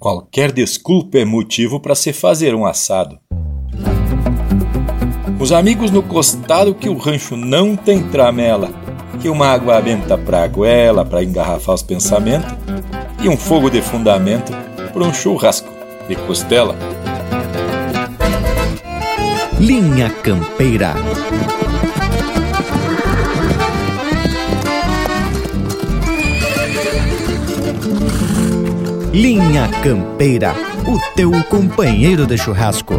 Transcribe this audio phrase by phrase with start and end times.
[0.00, 3.18] Qualquer desculpa é motivo para se fazer um assado.
[5.38, 8.70] Os amigos no costado que o rancho não tem tramela,
[9.20, 12.50] que uma água benta pra goela para engarrafar os pensamentos
[13.22, 14.52] e um fogo de fundamento
[14.90, 15.68] para um churrasco
[16.08, 16.74] de costela.
[19.60, 20.94] Linha Campeira.
[29.12, 30.54] Linha Campeira,
[30.86, 32.94] o teu companheiro de churrasco.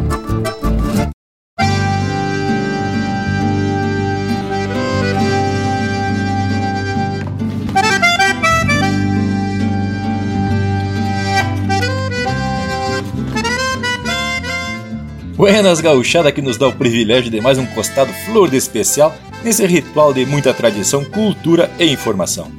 [15.37, 19.15] Buenas gauchada que nos dá o privilégio de mais um costado flor de especial
[19.45, 22.51] nesse ritual de muita tradição, cultura e informação.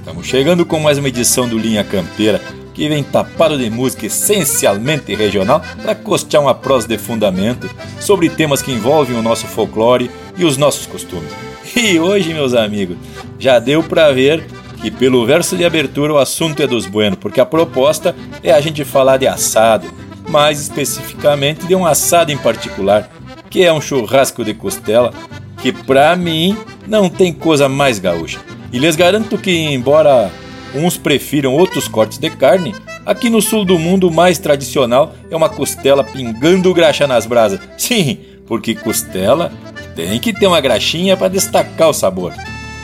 [0.00, 2.40] Estamos chegando com mais uma edição do Linha Campeira,
[2.76, 8.60] que vem tapado de música essencialmente regional para costear uma prosa de fundamento sobre temas
[8.60, 11.32] que envolvem o nosso folclore e os nossos costumes.
[11.74, 12.98] E hoje, meus amigos,
[13.38, 14.44] já deu para ver
[14.82, 18.60] que pelo verso de abertura o assunto é dos buenos, porque a proposta é a
[18.60, 19.86] gente falar de assado,
[20.28, 23.10] mais especificamente de um assado em particular,
[23.48, 25.14] que é um churrasco de costela,
[25.62, 26.54] que pra mim
[26.86, 28.38] não tem coisa mais gaúcha.
[28.70, 30.30] E lhes garanto que, embora
[30.76, 32.74] uns prefiram outros cortes de carne,
[33.04, 37.60] aqui no sul do mundo o mais tradicional é uma costela pingando graxa nas brasas.
[37.76, 39.52] Sim, porque costela
[39.94, 42.32] tem que ter uma graxinha para destacar o sabor.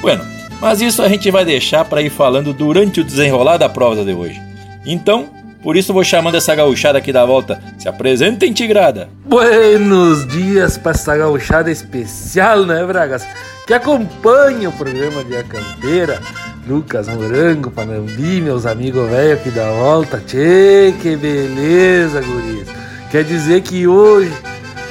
[0.01, 0.25] Bueno,
[0.61, 4.13] mas isso a gente vai deixar para ir falando durante o desenrolar da prova de
[4.13, 4.41] hoje.
[4.85, 5.29] Então,
[5.63, 7.63] por isso vou chamando essa gauchada aqui da volta.
[7.79, 9.09] Se apresenta, Tigrada.
[9.25, 13.25] Buenos dias para essa gauchada especial, né, Bragas?
[13.67, 16.21] Que acompanha o programa de A Campeira
[16.67, 20.23] Lucas Morango, Panambi, meus amigos velhos aqui da volta.
[20.25, 22.69] Tchê, que beleza, guris.
[23.11, 24.33] Quer dizer que hoje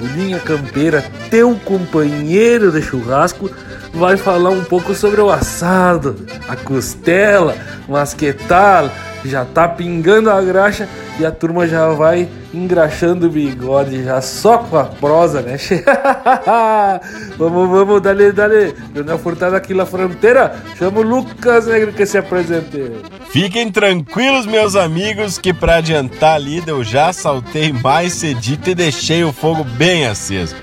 [0.02, 3.50] o Linha Campeira, teu companheiro de churrasco,
[3.94, 6.16] vai falar um pouco sobre o assado,
[6.48, 7.56] a costela,
[7.88, 8.90] mas que tal?
[9.24, 10.90] Já tá pingando a graxa
[11.22, 15.56] e a turma já vai engraxando o bigode já só com a prosa, né?
[17.38, 18.74] vamos, vamos, dale, dale.
[18.94, 20.56] Leonel Furtado aqui na fronteira.
[20.78, 22.92] Chama o Lucas Negro que se apresente.
[23.30, 29.24] Fiquem tranquilos, meus amigos, que para adiantar lida eu já saltei mais cedito e deixei
[29.24, 30.56] o fogo bem aceso.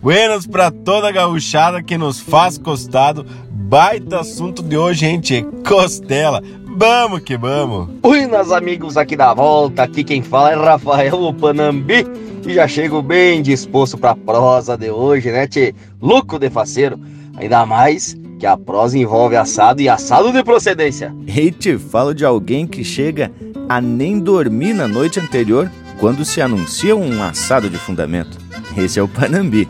[0.00, 3.26] Buenos para toda a gauchada que nos faz costado.
[3.50, 5.44] Baita assunto de hoje, gente.
[5.66, 6.40] Costela.
[6.76, 7.88] Vamos que vamos!
[8.02, 12.04] Oi, meus amigos aqui da volta, aqui quem fala é Rafael Panambi
[12.44, 15.72] e já chego bem disposto para a prosa de hoje, né, tchê?
[16.02, 16.98] Louco de faceiro,
[17.36, 21.14] ainda mais que a prosa envolve assado e assado de procedência.
[21.28, 23.30] E te falo de alguém que chega
[23.68, 25.70] a nem dormir na noite anterior
[26.00, 28.36] quando se anuncia um assado de fundamento.
[28.76, 29.68] Esse é o Panambi.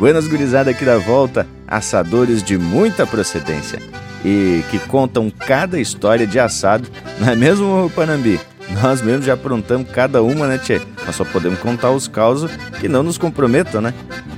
[0.00, 3.78] Buenas gurizada aqui da volta, assadores de muita procedência
[4.24, 6.88] e que contam cada história de assado,
[7.18, 8.40] não é mesmo, Panambi?
[8.82, 10.80] Nós mesmos já aprontamos cada uma, né, Tchê?
[11.04, 13.92] Nós só podemos contar os causos que não nos comprometam, né?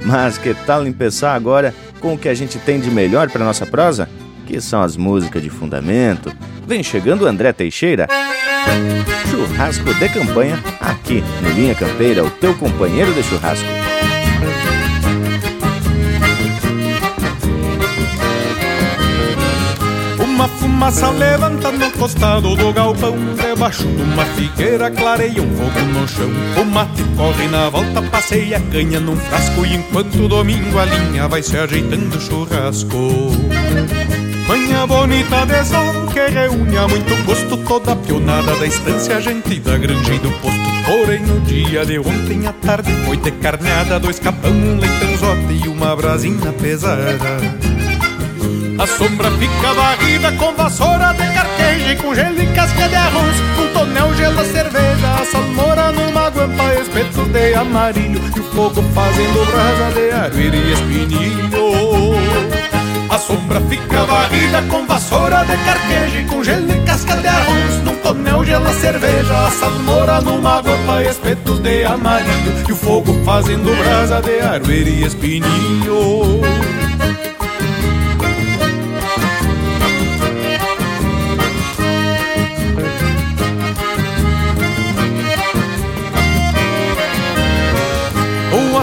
[0.04, 3.66] Mas que tal empeçar agora com o que a gente tem de melhor para nossa
[3.66, 4.08] prosa?
[4.46, 6.32] Que são as músicas de fundamento.
[6.66, 8.08] Vem chegando o André Teixeira.
[9.30, 13.81] Churrasco de campanha aqui no Linha Campeira, o teu companheiro de churrasco.
[20.82, 23.14] Fumaça levanta no costado do galpão.
[23.36, 26.30] Debaixo de uma figueira clareia um fogo no chão.
[26.60, 29.64] O mate corre na volta, passeia a canha num frasco.
[29.64, 33.30] E enquanto domingo a linha vai se ajeitando churrasco.
[34.48, 39.20] Manhã bonita de sol que reúne a muito gosto Toda a pionada da estância, a
[39.20, 43.30] gente da granja e do posto Porém no dia de ontem à tarde foi de
[43.30, 47.71] carneada Dois capão, um leitãozote e uma brasinha pesada
[48.78, 53.36] a sombra fica varrida com vassoura de carqueja e com gelo e casca de arroz.
[53.58, 59.46] Um tonel gela cerveja, a salmoura numa guampa, espeto de amarilho e o fogo fazendo
[59.50, 61.72] brasa de arvilha e espinilho.
[63.10, 67.82] A sombra fica varrida com vassoura de carqueja e com gelo e casca de arroz.
[67.84, 73.76] Num tonel gela cerveja, a salmoura numa guampa, espetos de amarilho e o fogo fazendo
[73.76, 76.81] brasa de arvilha e espinilho.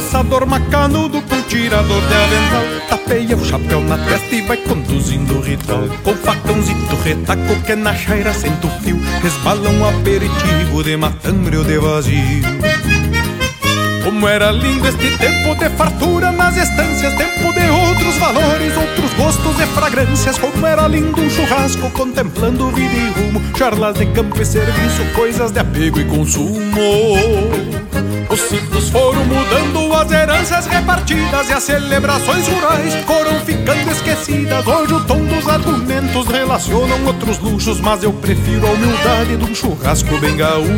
[0.10, 2.64] Assador macanudo com tirador de avental.
[2.90, 7.94] Tapeia o chapéu na testa e vai conduzindo o ritual Com facãozito retaco que na
[7.94, 12.42] chaira senta o fio Resbala um aperitivo de matambre ou de vazio.
[14.04, 19.60] Como era lindo este tempo de fartura nas estâncias, tempo de outros valores, outros gostos
[19.60, 20.40] e fragrâncias.
[20.40, 25.52] Como era lindo um churrasco contemplando vida e rumo, charlas de campo e serviço, coisas
[25.52, 26.80] de apego e consumo.
[28.30, 34.68] Os ciclos foram mudando, as heranças repartidas e as celebrações rurais foram ficando esquecidas.
[34.68, 39.56] Hoje o tom dos argumentos relacionam outros luxos, mas eu prefiro a humildade de um
[39.56, 40.70] churrasco bem gaúcho.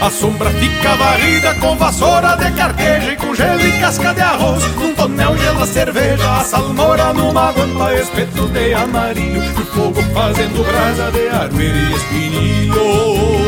[0.00, 4.64] A sombra fica varrida com vassoura de carqueja e com gelo e casca de arroz.
[4.76, 9.42] Num tonel gela cerveja, a salmoura numa guampa, espeto de amarilho.
[9.42, 13.47] E fogo fazendo brasa de armeira e espinilho.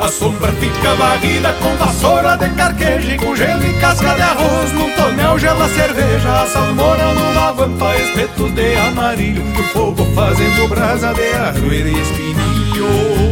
[0.00, 4.72] A sombra fica varrida com vassoura de carqueja com gelo e casca de arroz.
[4.72, 9.42] Num tonel gela cerveja, a salmoura numa guampa, espeto de amarilho.
[9.58, 13.27] E fogo fazendo brasa de armeira e espinilho.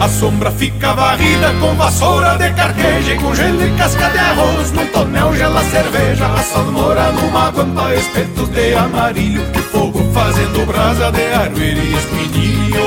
[0.00, 4.72] A sombra fica varrida com vassoura de carqueja e com gelo e casca de arroz.
[4.72, 9.42] No tonel gela cerveja, a salmoura numa guampa, espetos de amarilho.
[9.54, 12.80] E fogo fazendo brasa de árvore e espinilho.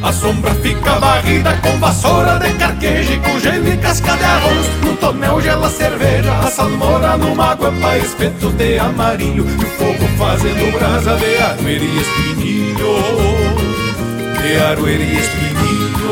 [0.00, 4.68] A sombra fica varrida com vassoura de carqueja e com gelo e casca de arroz.
[4.84, 9.44] No tonel gela cerveja, a salmoura numa guampa, espetos de amarilho.
[9.44, 13.43] E fogo fazendo brasa de árvore e espinilho
[14.44, 16.03] de Arueira e Espinho.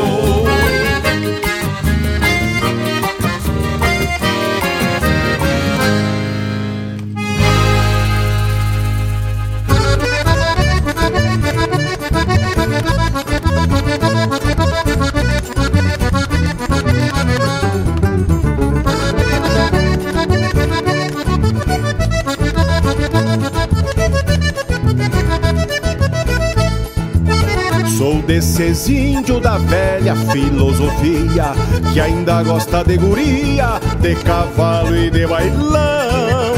[28.53, 31.53] Desses índios da velha filosofia
[31.91, 36.53] que ainda gosta de guria, de cavalo e de bailão.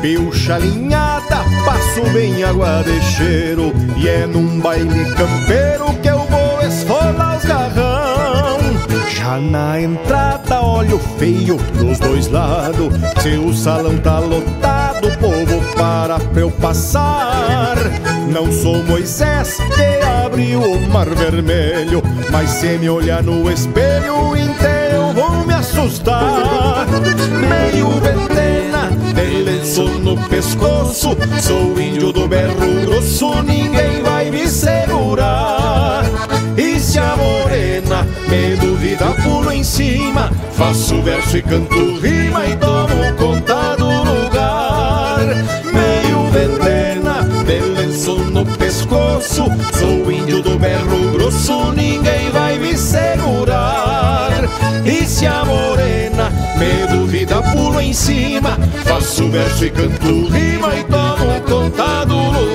[0.00, 6.66] Pilcha alinhada, passo bem água de cheiro e é num baile campeiro que eu vou
[6.66, 8.58] esfolar os garrão.
[9.14, 12.94] Já na entrada, olho feio dos dois lados.
[13.22, 15.10] Se o salão tá lotado,
[15.84, 17.76] para pra eu passar.
[18.32, 25.12] Não sou Moisés que abriu o mar vermelho, mas se me olhar no espelho inteiro
[25.14, 26.86] vou me assustar.
[27.50, 36.02] Meio ventena, de lenço no pescoço, sou índio do berro grosso, ninguém vai me segurar.
[36.56, 42.56] E se a morena me duvida, pulo em cima, faço verso e canto rima e
[42.56, 43.53] tomo conta
[54.84, 60.84] E se a morena me duvida, pulo em cima, faço verso e canto rima e
[60.84, 62.53] tomo conta do lugar.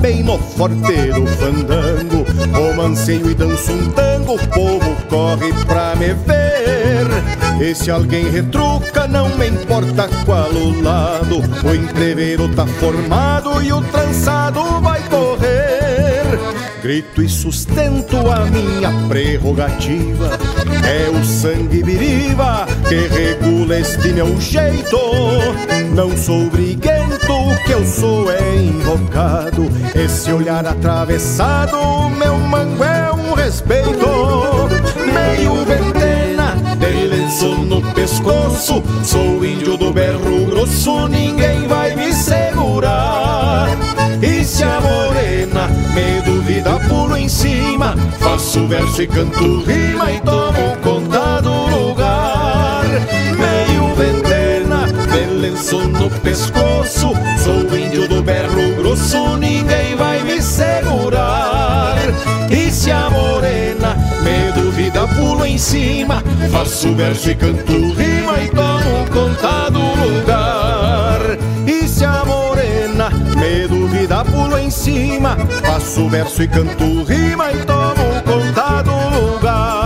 [0.00, 7.06] Bem no forteiro fandango, romanceio e danço um tango, o povo corre pra me ver.
[7.60, 13.72] E se alguém retruca, não me importa qual o lado, o entreveiro tá formado e
[13.72, 16.38] o trançado vai correr.
[16.82, 20.38] Grito e sustento a minha prerrogativa,
[20.84, 24.98] é o sangue viriva que regula este meu jeito.
[25.94, 26.95] Não sou briguento,
[27.32, 29.70] o que eu sou é invocado.
[29.94, 31.76] Esse olhar atravessado,
[32.10, 34.06] meu mango é um respeito.
[35.12, 38.82] Meio ventena, de lenço no pescoço.
[39.02, 43.68] Sou índio do berro grosso, ninguém vai me segurar.
[44.22, 47.94] E se a morena me duvida, pulo em cima.
[48.18, 52.84] Faço verso e canto rima e tomo conta do lugar.
[55.56, 57.12] Lenço no pescoço.
[57.42, 61.96] Sou índio do berro grosso, ninguém vai me segurar.
[62.50, 66.22] E se a morena me duvida, pulo em cima.
[66.52, 71.20] Faço verso e canto rima e tomo conta do lugar.
[71.66, 74.26] E se a morena me duvida,
[75.62, 79.85] Faço verso e canto rima e tomo conta do lugar.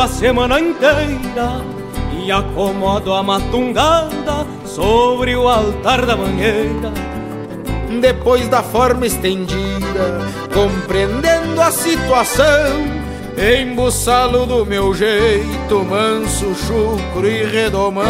[0.00, 1.60] A semana inteira
[2.24, 6.92] e acomodo a matungada sobre o altar da mangueira.
[8.00, 10.20] Depois da forma estendida,
[10.54, 12.44] compreendendo a situação,
[13.60, 18.04] embuçalo do meu jeito, manso, chucro e redomão.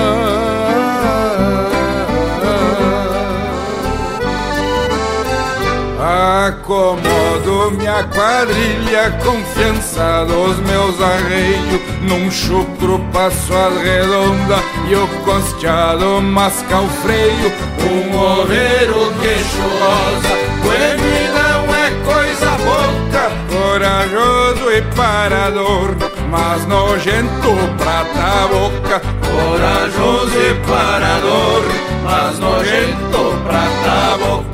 [6.08, 11.82] Acomodo minha quadrilha, confiança dos meus arreios.
[12.00, 14.56] Num chucro passo a redonda
[14.88, 17.52] e o costeado masca o freio.
[17.90, 20.34] Um oveiro queixosa,
[20.64, 23.30] e não é coisa boca.
[23.52, 25.94] Corajoso e parador,
[26.30, 29.02] mas nojento prata boca.
[29.20, 31.64] Corajoso e parador,
[32.02, 34.47] mas nojento prata boca.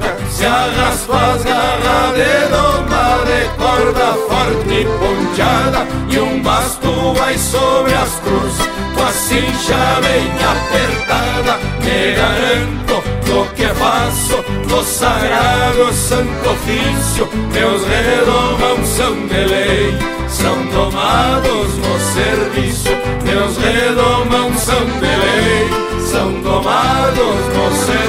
[0.44, 7.38] Se arrastou as garras de doma de corda forte e ponteada E um basto vai
[7.38, 8.54] sobre as cruz
[8.94, 17.82] Com a cincha bem apertada Me garanto no que faço No sagrado santo ofício Meus
[17.86, 19.94] redomão são de lei
[20.28, 22.90] São domados no serviço
[23.24, 28.03] Meus redomão são de lei São domados no serviço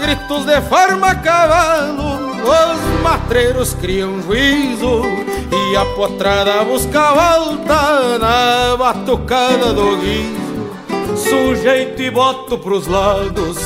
[0.00, 5.02] gritos de forma cavalo, os matreiros criam juízo
[5.52, 10.48] e a potrada busca volta na batucada do guizo.
[11.16, 13.56] Sujeito e boto pros lados,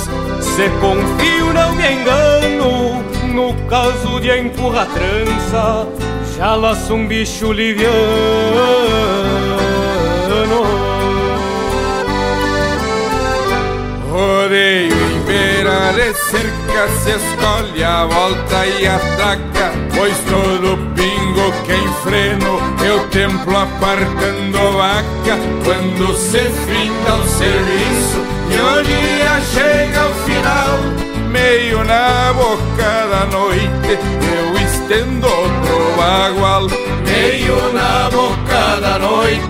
[0.41, 3.03] se confio não me engano,
[3.33, 5.89] no caso de empurrar trança,
[6.37, 7.93] já laço um bicho liviano.
[14.11, 15.02] Rodeio
[15.95, 19.73] de cerca Se escolhe a volta e ataca.
[19.95, 25.39] Pois todo pingo que enfreno Eu templo apartando vaca.
[25.65, 28.21] Quando se finda o serviço
[28.51, 33.99] E o dia chega ao final Meio na boca da noite
[34.37, 36.67] Eu estendo outro bagual.
[37.07, 39.41] Meio na boca da noite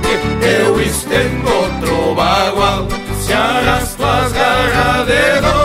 [0.42, 2.86] Eu estendo outro bagual.
[3.20, 5.61] Se arrasto as garras de doma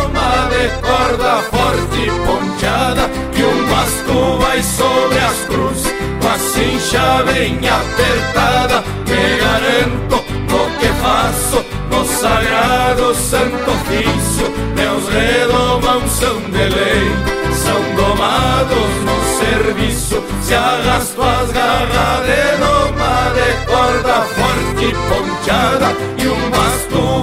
[4.57, 5.83] vai sobre as cruz
[6.21, 10.15] Com a cincha bem apertada Me garanto
[10.49, 14.51] no que faço No sagrado santo ofício.
[14.75, 17.11] Meus redomãos são de lei
[17.53, 20.23] São domados no serviço.
[20.41, 26.07] Se arrasto as garras de doma de corda forte e ponteada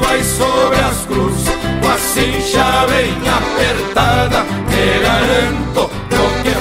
[0.00, 1.49] vai sobre as cruzes
[1.81, 6.13] Com a cincha bem apertada Te garanto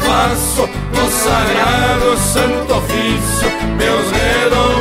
[0.04, 4.73] faço No sagrado santo ofício Meus redomão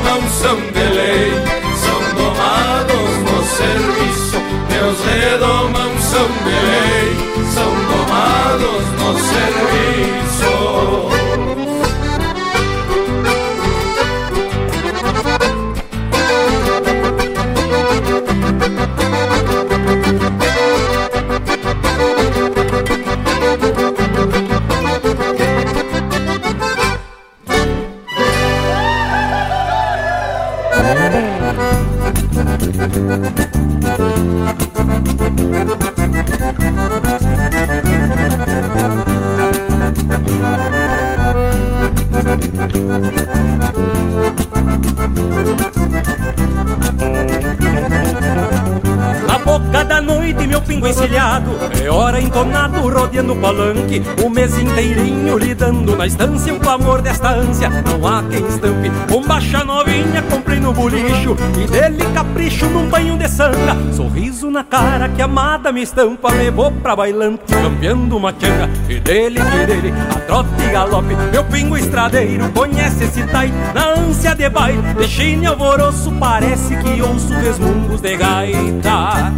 [54.22, 57.68] O mês inteirinho lidando na estância O clamor desta ânsia.
[57.68, 63.28] Não há quem estampe Bombacha novinha comprei no bolicho E dele capricho num banho de
[63.28, 63.76] sanga.
[63.92, 68.70] Sorriso na cara que amada me estampa Levou pra bailante campeando uma tchanga.
[68.88, 73.94] E dele que dele a trote e galope Meu pingo estradeiro conhece esse tai Na
[73.94, 74.82] ânsia de baile.
[74.94, 79.32] De chine alvoroço Parece que ouço resmungos de gaita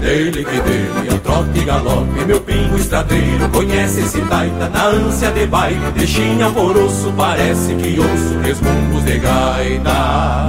[0.00, 3.48] dele, que dele, a trote e galope Meu pingo estradeiro.
[3.50, 10.48] Conhece esse taita Na ânsia de baile, deixinha alvoroço Parece que ouço resmungos de gaita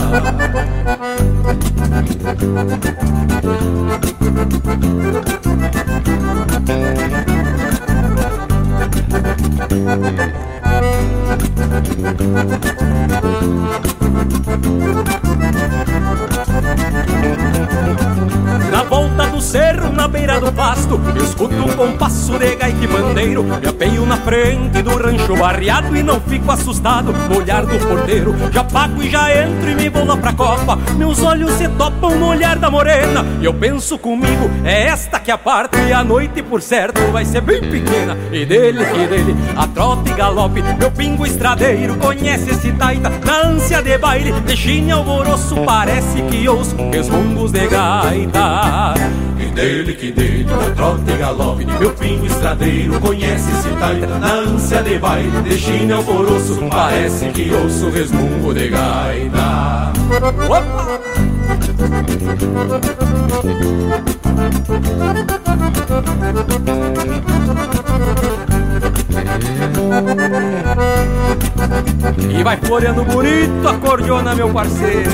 [18.72, 22.88] na volta do cerro, na beira do pasto Eu escuto um compasso de gaita e
[22.88, 27.12] bandeiro Me apeio na frente do rancho barreado E não fico assustado.
[27.12, 30.78] No olhar do porteiro Já pago e já entro e me vou lá pra copa.
[30.96, 33.26] Meus olhos se topam no olhar da morena.
[33.42, 37.26] E eu penso comigo, é esta que a parte E a noite por certo vai
[37.26, 38.18] ser bem pequena.
[38.32, 43.48] E dele que dele, a trota e galope Meu pingo estradeiro conhece esse taita Na
[43.48, 48.94] ânsia de baile, de chine alvoroço Parece que ouço resmungos de gaita.
[49.38, 51.66] Que dele, que dele, o trote e galope.
[51.66, 57.54] Meu pingo estradeiro conhece esse taita Na ânsia de baile, de chine alvoroço Parece que
[57.54, 59.92] ouço resmungo de gaita.
[60.50, 61.00] Opa!
[72.30, 75.10] E vai floreando bonito a meu parceiro.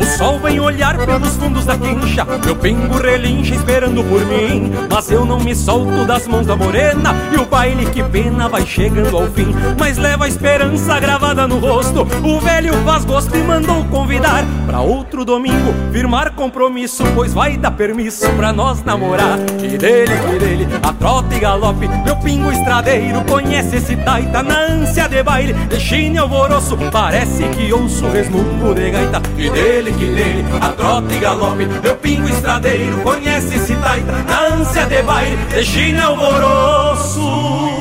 [0.00, 2.26] O sol vem olhar pelos fundos da quincha.
[2.44, 4.72] Meu pingo relincha esperando por mim.
[4.90, 7.14] Mas eu não me solto das mãos da morena.
[7.32, 9.54] E o baile que pena vai chegando ao fim.
[9.78, 12.02] Mas leva a esperança gravada no rosto.
[12.22, 17.70] O velho faz gosto e mandou convidar Pra outro domingo firmar compromisso Pois vai dar
[17.70, 19.38] permisso pra nós namorar.
[19.58, 24.58] Que dele, que dele, a trota e galope Meu pingo estradeiro conhece esse taita Na
[24.58, 29.20] ânsia de baile, de chine alvoroço Parece que ouço resmungo de gaita.
[29.36, 34.54] Que dele, que dele, a trota e galope Meu pingo estradeiro conhece esse taita Na
[34.54, 37.73] ânsia de baile, de chine alvoroço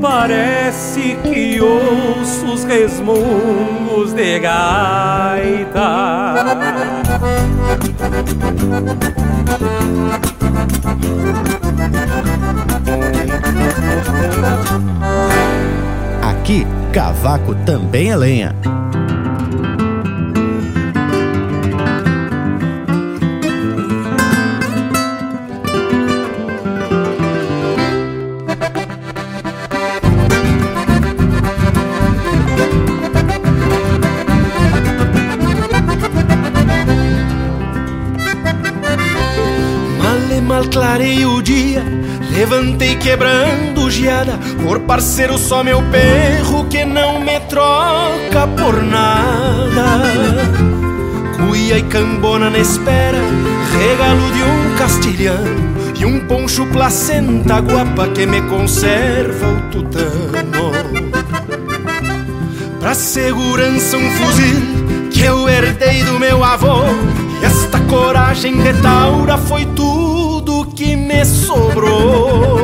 [0.00, 5.80] Parece que ouço os resmungos de gaita
[16.22, 18.79] Aqui, cavaco também é lenha.
[41.80, 50.00] Dia Levantei quebrando geada Por parceiro só meu perro Que não me troca por nada.
[51.36, 53.18] Cuia e cambona na espera
[53.78, 60.70] Regalo de um castilhano E um poncho placenta guapa Que me conserva o tutano.
[62.78, 66.82] Pra segurança um fuzil Que eu herdei do meu avô.
[67.42, 69.99] Esta coragem de taura foi tudo
[70.80, 72.58] que me sobrou.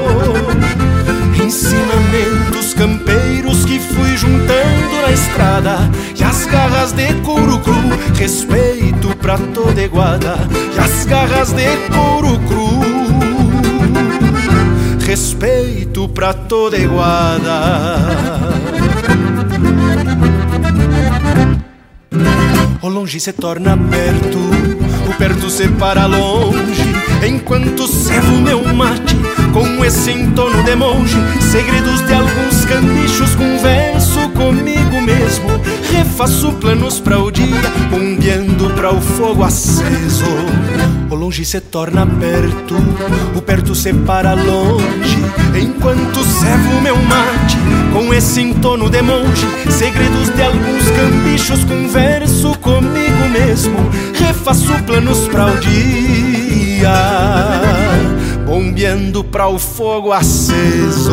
[1.39, 7.75] Ensinamentos campeiros que fui juntando na estrada E as garras de couro cru,
[8.19, 10.39] respeito pra toda iguada
[10.75, 12.81] E as garras de couro cru,
[15.07, 17.61] respeito pra toda iguada
[22.81, 24.39] O longe se torna perto,
[25.11, 26.86] o perto se para longe
[27.25, 29.17] Enquanto servo meu mate
[29.53, 35.49] com esse entono de monge Segredos de alguns canichos converso comigo mesmo.
[35.91, 37.47] Refaço planos para o dia,
[37.91, 40.27] bombeando para o fogo aceso.
[41.11, 42.77] O longe se torna perto,
[43.35, 45.19] o perto se para longe.
[45.59, 47.57] Enquanto servo meu mate
[47.93, 53.77] com esse entono de monge, segredos de alguns cambichos, converso comigo mesmo,
[54.15, 56.66] refaço planos para o dia,
[58.45, 61.13] bombeando para o fogo aceso.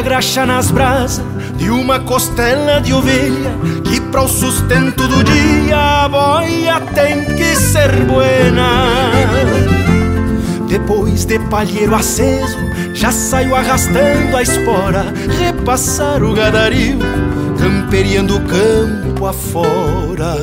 [0.00, 1.22] a graxa nas brasas
[1.58, 3.52] de uma costela de ovelha
[3.90, 9.10] que para o sustento do dia a boia tem que ser buena.
[10.68, 12.58] Depois de palheiro aceso,
[12.94, 15.04] já saio arrastando a espora,
[15.38, 16.98] repassar o gadario,
[17.58, 20.36] camperiando o campo afora.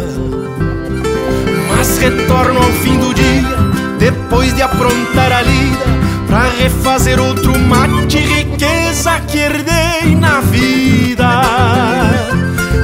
[1.70, 3.58] Mas retorno ao fim do dia,
[4.00, 11.42] depois de aprontar a lida Pra refazer outro mate, riqueza que herdei na vida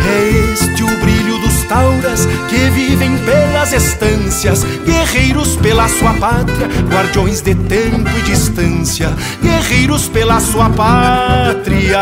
[0.08, 0.23] É
[0.94, 8.10] o brilho dos tauras que vivem pelas estâncias Guerreiros pela sua pátria, guardiões de tempo
[8.18, 12.02] e distância Guerreiros pela sua pátria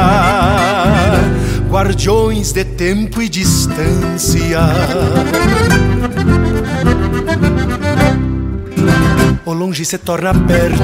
[1.72, 4.60] Guardiões de tempo e distância.
[9.46, 10.84] O longe se torna perto,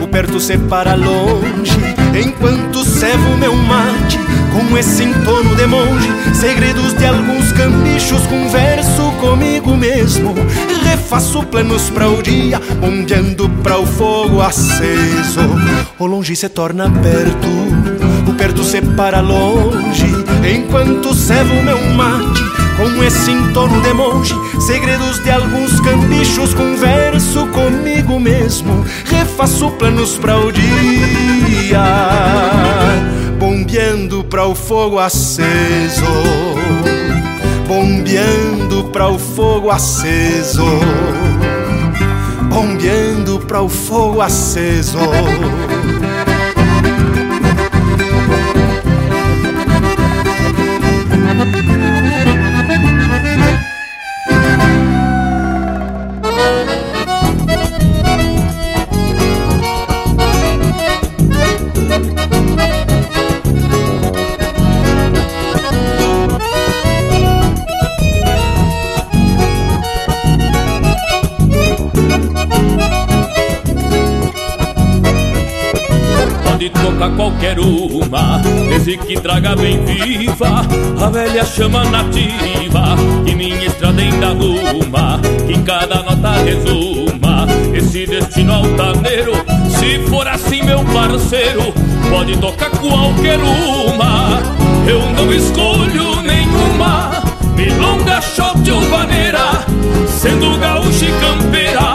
[0.00, 4.18] o perto se para longe, enquanto servo meu mate
[4.52, 6.08] com esse entono de monge.
[6.34, 10.34] Segredos de alguns cambichos, converso comigo mesmo,
[10.84, 15.40] refaço planos para o dia, bombeando para o fogo aceso.
[15.98, 17.48] O longe se torna perto,
[18.28, 20.06] o perto se para longe,
[20.54, 28.20] enquanto servo meu mate com esse entorno de monge, segredos de alguns cambichos, converso comigo
[28.20, 30.62] mesmo, refaço planos para o dia,
[33.38, 36.04] bombeando para o fogo aceso,
[37.66, 40.64] bombeando para o fogo aceso,
[42.48, 44.98] bombeando para o fogo aceso.
[78.96, 80.62] Que traga bem viva
[80.98, 82.96] a velha chama nativa,
[83.26, 89.32] que minha estrada ainda ruma, que em cada nota resuma esse destino altaneiro.
[89.78, 91.72] Se for assim, meu parceiro,
[92.10, 94.40] pode tocar qualquer uma,
[94.88, 97.10] eu não escolho nenhuma.
[97.54, 99.64] Milonga, shot ou vaneira,
[100.06, 101.94] sendo gaúcha e campeira,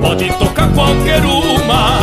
[0.00, 2.00] pode tocar qualquer uma,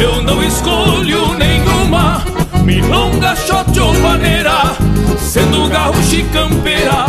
[0.00, 4.76] eu não escolho nenhuma milonga, shot ou vaneira
[5.18, 7.06] Sendo gaúcho e campeira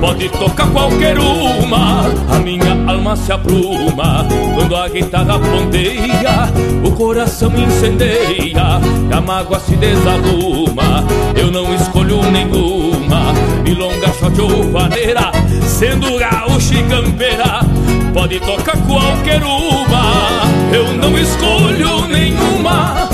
[0.00, 6.52] Pode tocar qualquer uma A minha alma se apruma Quando a guitarra ponteia
[6.84, 8.48] O coração incendeia
[9.10, 11.04] E a mágoa se desaluma
[11.36, 15.32] Eu não escolho nenhuma Milonga, shot ou vaneira
[15.66, 17.60] Sendo gaúcho e campeira
[18.12, 23.13] Pode tocar qualquer uma Eu não escolho nenhuma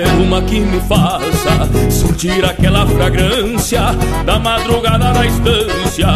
[0.00, 3.82] uma que me faça sentir aquela fragrância
[4.24, 6.06] da madrugada na estância,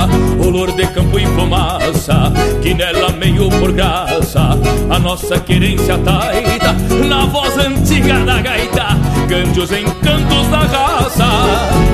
[0.42, 4.58] olor de campo e fumaça, que nela meio por graça
[4.88, 6.72] a nossa querência taita
[7.06, 8.86] na voz antiga da gaita,
[9.28, 11.26] cante os encantos da raça.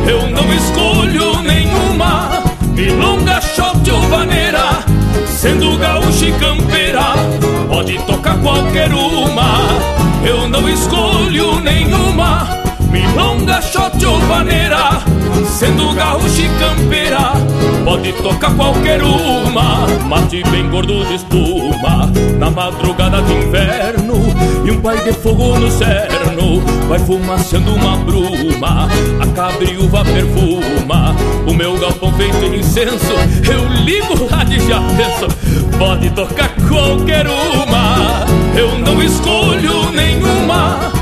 [0.08, 2.42] Eu não escolho nenhuma
[2.74, 4.84] milonga, shot ou vaneira,
[5.42, 7.02] sendo gaúcho e campeira,
[7.68, 9.58] pode tocar qualquer uma.
[10.24, 12.61] Eu não escolho nenhuma
[12.92, 15.00] Milonga, shot ou vaneira
[15.46, 17.32] Sendo gaúcho e campeira
[17.86, 24.14] Pode tocar qualquer uma Mate bem gordo de espuma Na madrugada de inverno
[24.66, 28.88] E um pai de fogo no cerno Vai fumaçando uma bruma
[29.20, 33.14] A cabriúva perfuma O meu galpão feito em incenso
[33.50, 41.01] Eu ligo lá de já penso Pode tocar qualquer uma Eu não escolho nenhuma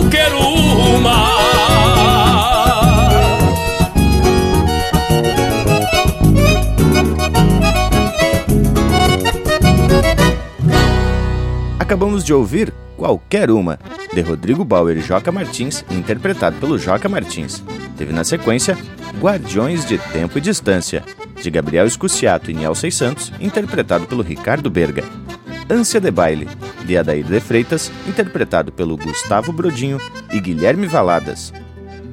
[12.31, 13.77] de ouvir Qualquer Uma,
[14.13, 17.61] de Rodrigo Bauer e Joca Martins, interpretado pelo Joca Martins.
[17.97, 18.77] Teve na sequência
[19.19, 21.03] Guardiões de Tempo e Distância,
[21.41, 25.03] de Gabriel Escuciato e Niel Santos, interpretado pelo Ricardo Berga.
[25.69, 26.47] Ânsia de Baile,
[26.85, 29.99] de Adair de Freitas, interpretado pelo Gustavo Brodinho
[30.31, 31.51] e Guilherme Valadas.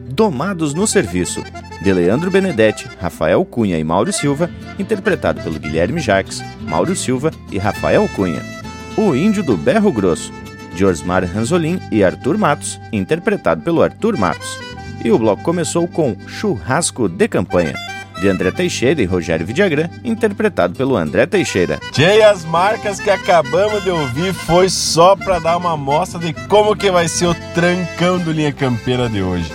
[0.09, 1.45] Domados no Serviço,
[1.81, 4.51] de Leandro Benedetti, Rafael Cunha e Mauro Silva,
[4.81, 8.58] interpretado pelo Guilherme Jacques, Mauro Silva e Rafael Cunha.
[8.99, 10.33] O Índio do Berro Grosso,
[10.75, 14.59] de Osmar Ranzolin e Arthur Matos, interpretado pelo Arthur Matos.
[15.05, 17.77] E o bloco começou com Churrasco de Campanha,
[18.21, 21.79] de André Teixeira e Rogério Vidagrã, interpretado pelo André Teixeira.
[21.93, 26.75] Tchê, as marcas que acabamos de ouvir foi só para dar uma amostra de como
[26.75, 29.49] que vai ser o trancão do Linha Campeira de hoje.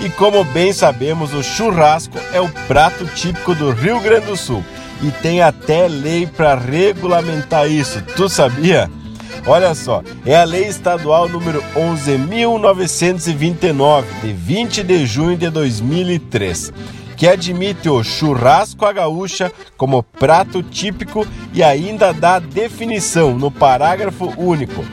[0.00, 4.64] E como bem sabemos, o churrasco é o prato típico do Rio Grande do Sul
[5.02, 8.02] e tem até lei para regulamentar isso.
[8.16, 8.90] Tu sabia?
[9.46, 16.72] Olha só, é a Lei Estadual número 11.929, de 20 de junho de 2003,
[17.16, 24.34] que admite o churrasco à gaúcha como prato típico e ainda dá definição no parágrafo
[24.36, 24.84] único.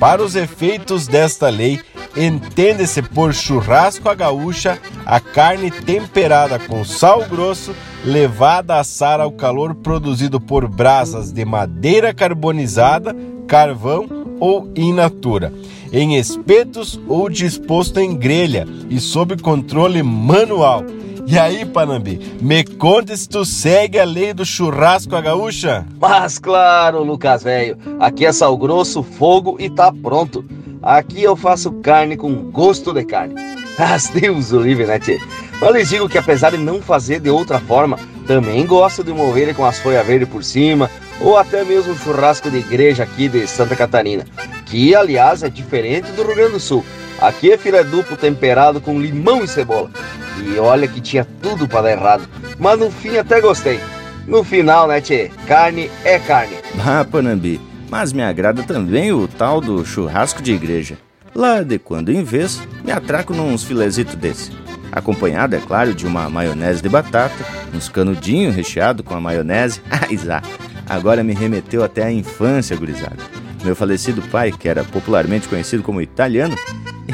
[0.00, 1.80] Para os efeitos desta lei,
[2.16, 9.30] entende-se por churrasco à gaúcha a carne temperada com sal grosso levada a assar ao
[9.32, 13.14] calor produzido por brasas de madeira carbonizada,
[13.46, 14.06] carvão
[14.40, 15.52] ou in natura,
[15.92, 20.82] em espetos ou disposto em grelha e sob controle manual.
[21.26, 25.86] E aí, Panambi, me conta se tu segue a lei do churrasco a gaúcha?
[26.00, 30.44] Mas claro, Lucas velho, aqui é sal grosso, fogo e tá pronto.
[30.82, 33.34] Aqui eu faço carne com gosto de carne.
[33.78, 35.18] As Deus o livre, né, tchê?
[35.60, 39.44] Mas lhes digo que apesar de não fazer de outra forma, também gosto de mover
[39.44, 40.90] ele com as folhas verdes por cima,
[41.20, 44.24] ou até mesmo um churrasco de igreja aqui de Santa Catarina,
[44.64, 46.84] que aliás é diferente do Rio Grande do Sul.
[47.20, 49.90] Aqui é filé duplo temperado com limão e cebola.
[50.38, 53.78] E olha que tinha tudo para dar errado, mas no fim até gostei.
[54.26, 55.30] No final, né, tchê?
[55.46, 56.56] Carne é carne.
[56.78, 60.96] Ah, Panambi, mas me agrada também o tal do churrasco de igreja.
[61.34, 64.52] Lá de quando em vez, me atraco nos filezitos desse
[64.92, 69.80] acompanhado, é claro, de uma maionese de batata, uns canudinhos recheado com a maionese.
[70.28, 73.16] Ah, agora me remeteu até à infância, gurizada.
[73.64, 76.56] Meu falecido pai, que era popularmente conhecido como italiano,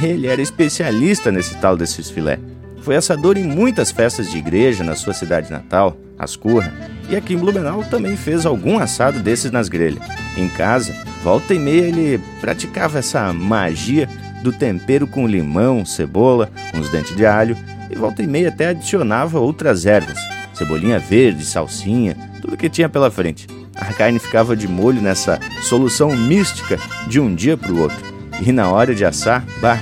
[0.02, 2.38] ele era especialista nesse tal desses filé.
[2.82, 6.72] Foi assador em muitas festas de igreja na sua cidade natal, Ascurra,
[7.08, 10.02] e aqui em Blumenau também fez algum assado desses nas grelhas.
[10.36, 14.08] Em casa, volta e meia ele praticava essa magia
[14.42, 17.56] do tempero com limão, cebola, uns dentes de alho
[17.90, 20.18] e volta e meia até adicionava outras ervas,
[20.54, 23.46] cebolinha verde, salsinha, tudo que tinha pela frente.
[23.74, 27.98] A carne ficava de molho nessa solução mística de um dia para o outro.
[28.40, 29.78] E na hora de assar, bah,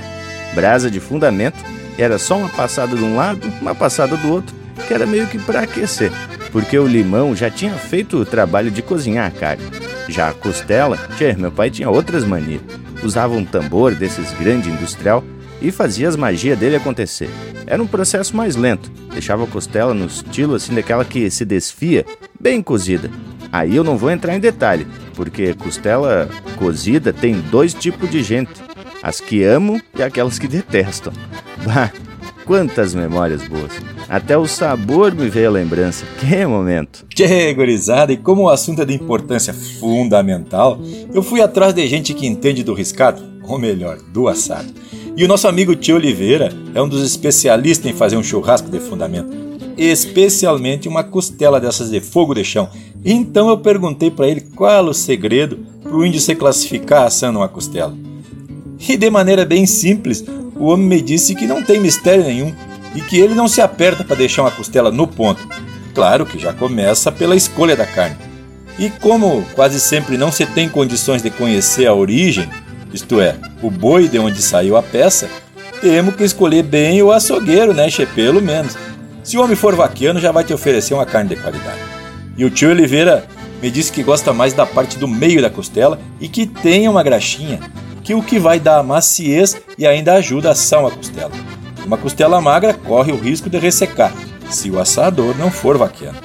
[0.53, 1.63] brasa de fundamento,
[1.97, 4.55] era só uma passada de um lado, uma passada do outro,
[4.87, 6.11] que era meio que para aquecer,
[6.51, 9.65] porque o limão já tinha feito o trabalho de cozinhar a carne.
[10.07, 12.61] Já a costela, tchê, meu pai tinha outras manias
[13.05, 15.23] usava um tambor desses grande industrial
[15.61, 17.29] e fazia as magias dele acontecer.
[17.65, 22.05] Era um processo mais lento, deixava a costela no estilo assim daquela que se desfia,
[22.39, 23.09] bem cozida.
[23.51, 24.85] Aí eu não vou entrar em detalhe,
[25.15, 28.51] porque costela cozida tem dois tipos de gente:
[29.01, 31.13] as que amam e aquelas que detestam.
[31.65, 31.89] Bah,
[32.45, 33.71] quantas memórias boas!
[34.07, 36.05] Até o sabor me veio a lembrança.
[36.19, 37.05] Que momento!
[37.09, 40.79] Tchê, gurizada, e como o assunto é de importância fundamental,
[41.13, 44.73] eu fui atrás de gente que entende do riscado, ou melhor, do assado.
[45.17, 48.79] E o nosso amigo Tio Oliveira é um dos especialistas em fazer um churrasco de
[48.79, 49.35] fundamento,
[49.77, 52.69] especialmente uma costela dessas de fogo de chão,
[53.03, 57.47] Então eu perguntei para ele qual o segredo para o índio se classificar assando uma
[57.47, 57.95] costela.
[58.89, 60.23] E de maneira bem simples,
[60.55, 62.53] o homem me disse que não tem mistério nenhum
[62.95, 65.47] e que ele não se aperta para deixar uma costela no ponto.
[65.93, 68.17] Claro que já começa pela escolha da carne.
[68.79, 72.49] E como quase sempre não se tem condições de conhecer a origem,
[72.93, 75.29] isto é, o boi de onde saiu a peça,
[75.81, 78.05] temos que escolher bem o açougueiro, né, che?
[78.05, 78.77] Pelo menos.
[79.23, 81.79] Se o homem for vaquiano, já vai te oferecer uma carne de qualidade.
[82.37, 83.25] E o tio Oliveira
[83.61, 87.03] me disse que gosta mais da parte do meio da costela e que tenha uma
[87.03, 87.59] graxinha,
[88.03, 91.31] que o que vai dar maciez e ainda ajuda a assar uma costela.
[91.85, 94.11] Uma costela magra corre o risco de ressecar,
[94.49, 96.17] se o assador não for vaquiano.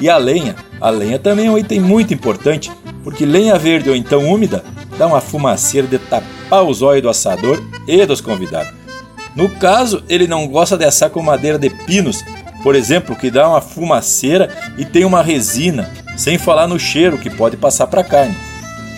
[0.00, 0.56] e a lenha?
[0.80, 2.70] A lenha também é um item muito importante,
[3.04, 4.64] porque lenha verde ou então úmida
[4.96, 8.72] dá uma fumaceira de tapar os olhos do assador e dos convidados.
[9.36, 12.24] No caso, ele não gosta de assar com madeira de pinos,
[12.62, 17.30] por exemplo, que dá uma fumaceira e tem uma resina, sem falar no cheiro que
[17.30, 18.36] pode passar para a carne.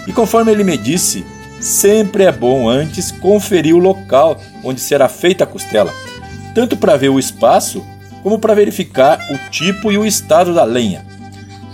[0.06, 1.24] E conforme ele me disse,
[1.64, 5.92] sempre é bom antes conferir o local onde será feita a costela,
[6.54, 7.84] tanto para ver o espaço
[8.22, 11.04] como para verificar o tipo e o estado da lenha.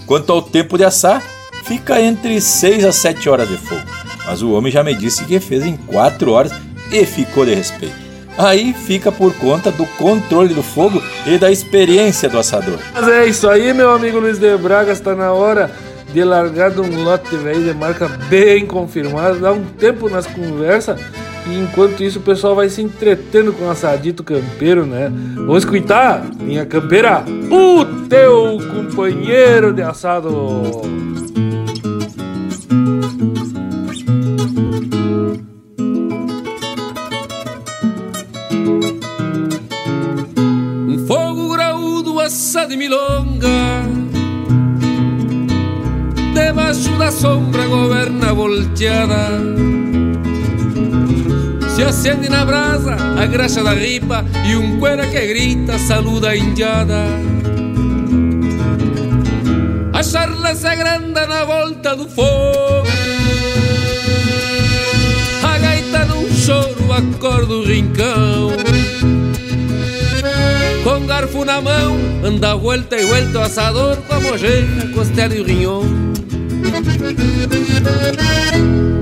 [0.07, 1.23] Quanto ao tempo de assar,
[1.65, 3.83] fica entre 6 a 7 horas de fogo,
[4.25, 6.53] mas o homem já me disse que fez em 4 horas
[6.93, 8.11] e ficou de respeito.
[8.39, 12.79] Aí fica por conta do controle do fogo e da experiência do assador.
[12.95, 15.71] Mas é isso aí, meu amigo Luiz de Braga, está na hora
[16.13, 21.01] de largar de um lote velho de marca bem confirmada, dá um tempo nas conversas
[21.47, 25.11] e enquanto isso o pessoal vai se entretendo com assadito campeiro, né?
[25.35, 30.31] Vamos escutar, minha campeira, o teu companheiro de assado.
[47.11, 49.31] Da sombra governa volteada.
[51.75, 56.37] Se acende na brasa a graxa da ripa E um cuera que grita saluda a
[56.37, 57.07] indiada
[59.93, 62.87] A charla se agranda na volta do fogo.
[65.43, 68.53] A gaita num choro acorda o rincão.
[70.85, 75.41] Com garfo na mão, anda volta e volta o assador com a mojeira, costela e
[75.41, 76.10] o rinhão.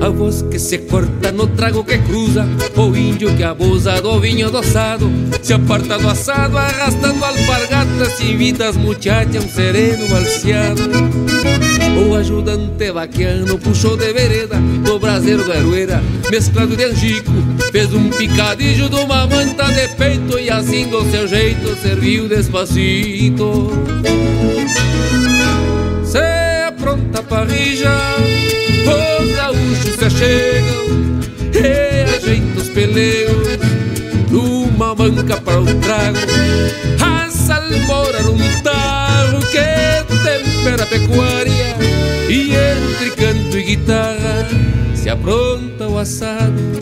[0.01, 4.47] A voz que se corta no trago que cruza O índio que abusa do vinho
[4.47, 5.11] adoçado
[5.43, 10.83] Se aparta do assado arrastando alpargatas Se invita as muchachas um sereno balseado
[12.09, 17.33] O ajudante vaquiano puxou de vereda Do braseiro do Arueira Mesclado de angico
[17.71, 23.73] Fez um picadilho de uma manta de peito E assim do seu jeito serviu despacito
[27.09, 28.17] Se apronta a parrilla
[28.87, 30.87] Os gaúchos se achegam
[31.55, 33.49] E os peleus
[34.31, 36.19] Numa manca para o trago.
[37.01, 41.77] A salmoura num tarro Que tempera a pecuária.
[42.29, 44.47] E entre canto e guitarra
[44.95, 46.79] Se apronta o assado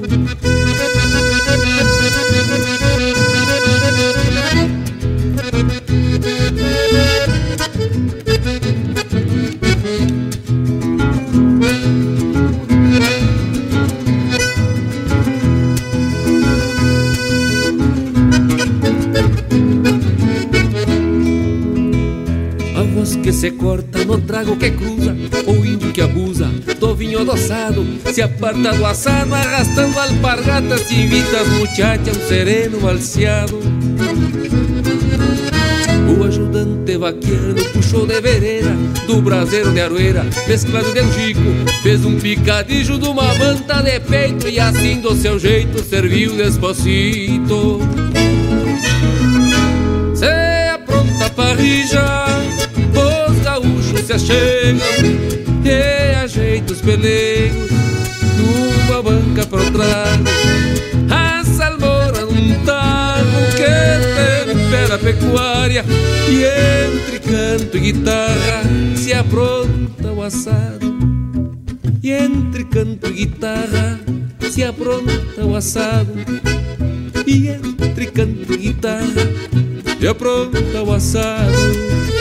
[23.46, 25.14] se corta no trago que cruza
[25.46, 26.46] O índio que abusa
[26.80, 32.80] do vinho adoçado Se aparta do assado arrastando alpargatas E invita as muchachas um sereno
[32.80, 33.60] balseado
[36.08, 38.74] O ajudante vaquiano puxou de vereda
[39.06, 41.40] Do braseiro de aroeira mesclado de angico
[41.84, 47.78] Fez um picadilho de uma manta de peito E assim do seu jeito serviu despacito.
[50.16, 50.26] Se
[50.72, 51.30] apronta a
[54.06, 54.80] parrilla se achegam
[55.64, 57.70] e ajeita os pelegos
[58.38, 60.24] numa banca para o trago.
[61.10, 63.26] A salmoura num tago
[63.56, 65.84] que tempera a pecuária
[66.28, 68.62] e entre canto e guitarra
[68.96, 70.96] se apronta o assado.
[72.02, 74.00] E entre canto e guitarra
[74.50, 76.12] se apronta o assado.
[77.26, 79.26] E entre canto e guitarra
[79.98, 82.15] se apronta o assado.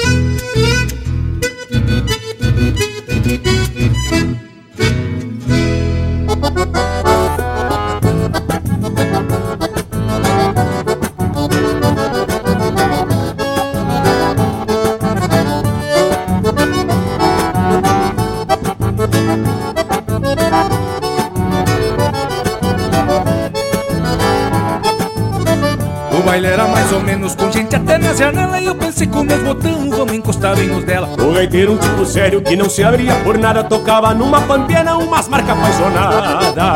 [26.36, 28.60] Baile era mais ou menos com gente até na janela.
[28.60, 31.08] E eu pensei com meus botão, vamos encostar bem nos dela.
[31.18, 35.30] O gaiteiro, um tipo sério que não se abria por nada Tocava numa pampiana umas
[35.30, 36.76] marcas apaixonadas.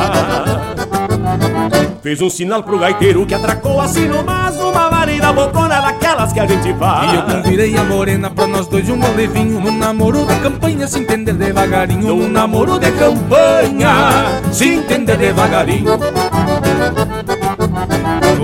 [2.01, 6.45] Fez um sinal pro gaiteiro que atracou assim nomás Uma varida bocona daquelas que a
[6.45, 7.11] gente faz.
[7.11, 10.87] E eu convidei a morena pra nós dois um bom levinho No namoro de campanha,
[10.87, 15.99] se entender devagarinho No namoro de campanha, se entender devagarinho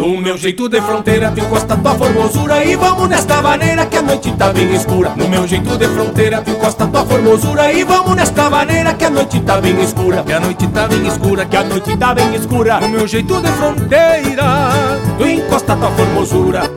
[0.05, 2.63] o meu jeito de fronteira tu encosta tua formosura.
[2.63, 5.13] E vamos nesta maneira que a noite tá bem escura.
[5.15, 7.71] No meu jeito de fronteira tu encosta tua formosura.
[7.71, 10.23] E vamos nesta maneira que a noite tá bem escura.
[10.23, 12.79] Que a noite tá bem escura, que a noite tá bem escura.
[12.79, 14.43] No meu jeito de fronteira
[15.17, 16.69] tu encosta tua formosura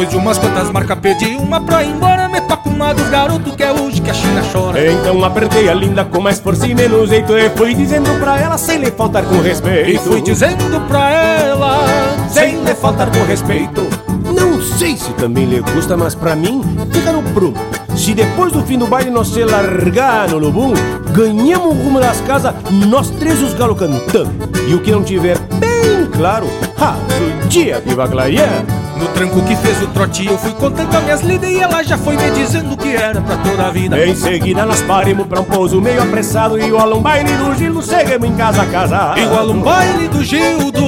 [0.00, 2.26] Depois de umas quantas marcas pedi uma pra ir embora.
[2.26, 4.80] Me toca uma dos garotos que é hoje que a China chora.
[4.90, 7.36] Então apertei a linda com mais força e menos jeito.
[7.36, 9.90] E fui dizendo pra ela sem lhe faltar com respeito.
[9.90, 11.86] E fui dizendo pra ela
[12.30, 13.86] sem lhe faltar com respeito.
[14.34, 17.58] Não sei se também lhe gusta, mas pra mim fica no prumo.
[17.94, 20.72] Se depois do fim do baile nós se largar no lobum
[21.12, 22.54] Ganhamos o rumo das casas,
[22.88, 24.32] nós três os galos cantando.
[24.66, 26.46] E o que não tiver bem claro,
[26.78, 26.96] ha,
[27.44, 31.20] o dia viva clareando no tranco que fez o trote eu fui contando as minhas
[31.22, 34.06] lidas E ela já foi me dizendo que era pra toda a vida.
[34.06, 37.82] Em seguida nós paremos pra um pouso meio apressado E o um baile do Gildo
[37.82, 39.18] chegamos em casa casado.
[39.18, 40.84] Igual um baile do Gildo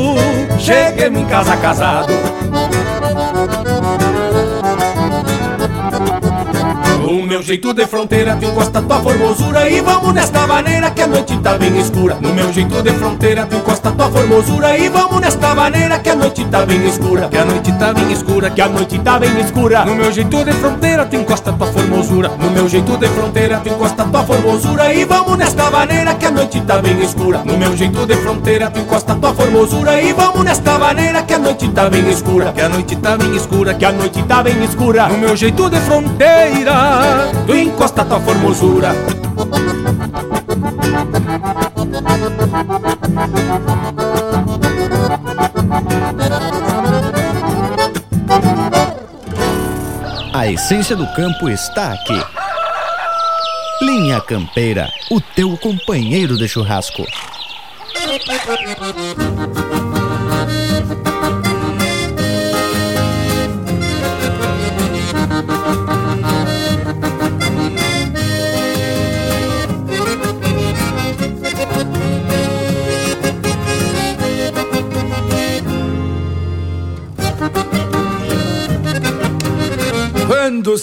[0.59, 2.13] chegamos em casa casado
[7.33, 11.35] meu jeito de fronteira tu encosta tua formosura E vamos nesta maneira que a noite
[11.39, 12.19] tá bem escura.
[12.21, 16.15] No meu jeito de fronteira tu encosta tua formosura E vamos nesta maneira que a
[16.15, 17.29] noite tá bem escura.
[17.31, 19.83] Que a noite tá bem escura, que a noite tá bem escura.
[19.87, 22.29] No meu jeito de fronteira tu encosta tua formosura.
[22.39, 26.31] No meu jeito de fronteira tu encosta tua formosura E vamos nesta maneira que a
[26.31, 27.41] noite tá bem escura.
[27.47, 31.39] No meu jeito de fronteira tu encosta tua formosura E vamos nesta maneira que a
[31.39, 32.53] noite tá bem escura.
[32.53, 35.09] Que a noite tá bem escura, que a noite tá bem escura.
[35.09, 38.93] No meu jeito de fronteira tu encosta tua formosura
[50.35, 52.21] A essência do campo está aqui.
[53.81, 57.05] Linha Campeira, o teu companheiro de churrasco.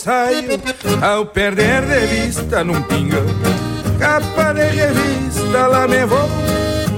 [0.10, 0.60] Quando saio
[1.03, 3.24] ao perder de vista num pinga
[3.99, 6.28] capa de revista lá me vou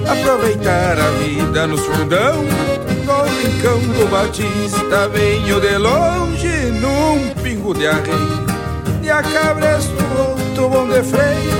[0.08, 7.86] aproveitar a vida nos fundão no rincão do Batista venho de longe num pingo de
[7.86, 8.46] arreio
[9.02, 11.52] de a cabresto outro bom de freio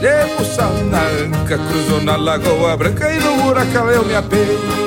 [0.00, 4.86] de buçal na anca cruzou na lagoa branca e no buracão eu me apeio.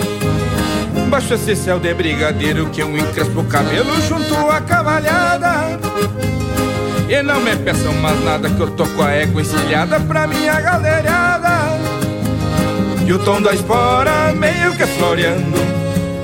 [1.09, 5.88] Baixo esse céu de brigadeiro que eu encrespo o cabelo junto à cavalhada
[7.09, 10.61] E não me peçam mais nada que eu tô com a égua encilhada pra minha
[10.61, 11.49] galerada.
[13.09, 15.57] E o tom da espora meio que floreando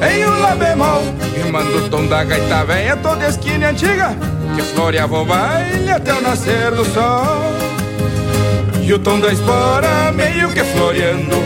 [0.08, 1.02] Em um lá bemol.
[1.36, 4.16] Rimando o tom da gaita velha toda esquina antiga
[4.56, 7.42] Que floreava o baile até o nascer do sol.
[8.84, 11.38] E o tom da espora meio que floreando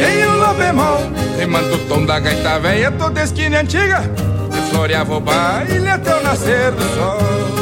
[0.00, 1.12] Em um lá bemol.
[1.38, 4.00] Rimando o tom da gaita velha toda esquina antiga
[4.50, 7.61] Que floreava o baile até o nascer do sol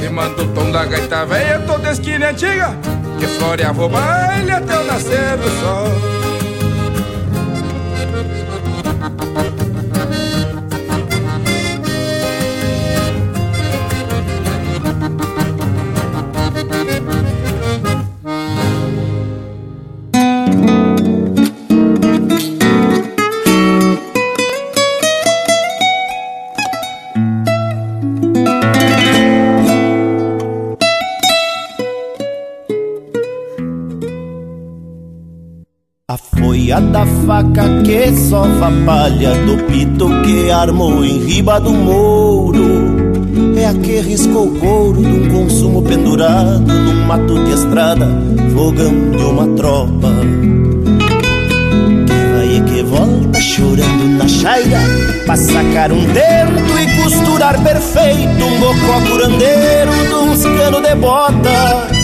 [0.00, 2.76] Rimando o tom da gaita velha toda esquina antiga.
[3.18, 6.17] Que floreava o baile até o nascer do sol
[36.80, 42.96] da faca que sova palha do pito que armou em riba do mouro.
[43.56, 48.06] É a que riscou o couro de um consumo pendurado num mato de estrada,
[48.54, 48.92] fogão
[49.30, 50.08] uma tropa.
[52.06, 54.78] Que vai e que volta chorando na chaira
[55.26, 61.97] Pra sacar um dentro e costurar perfeito um bocó curandeiro de uns cano de bota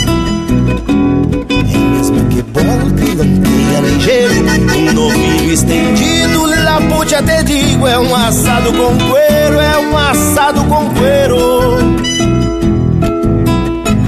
[2.55, 4.35] volta e lampeia ligeiro
[4.77, 10.91] Um novilho estendido, lapute até digo É um assado com cuero, é um assado com
[10.95, 11.77] cuero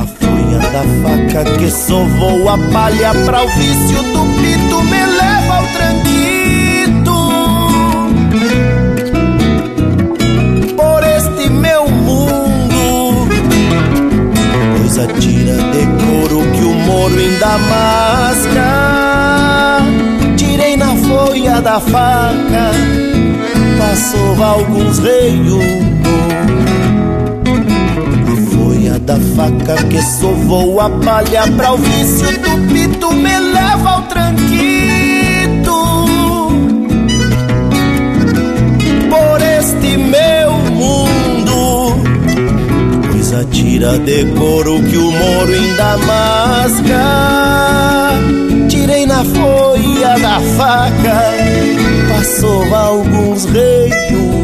[0.01, 5.55] A folha da faca que sovou a palha Pra o vício do pito me leva
[5.55, 6.27] ao tranquito.
[10.77, 13.29] Por este meu mundo
[14.79, 18.67] Coisa tira de couro que o moro ainda masca
[20.37, 22.71] Tirei na folha da faca.
[23.79, 25.65] Passou alguns reios
[28.27, 33.46] A folha da faca que sovou a palha Pra o vício do pito me
[43.67, 47.05] tira de couro que o moro ainda masca
[48.69, 51.21] Tirei na folha da faca.
[52.09, 54.36] Passou alguns reios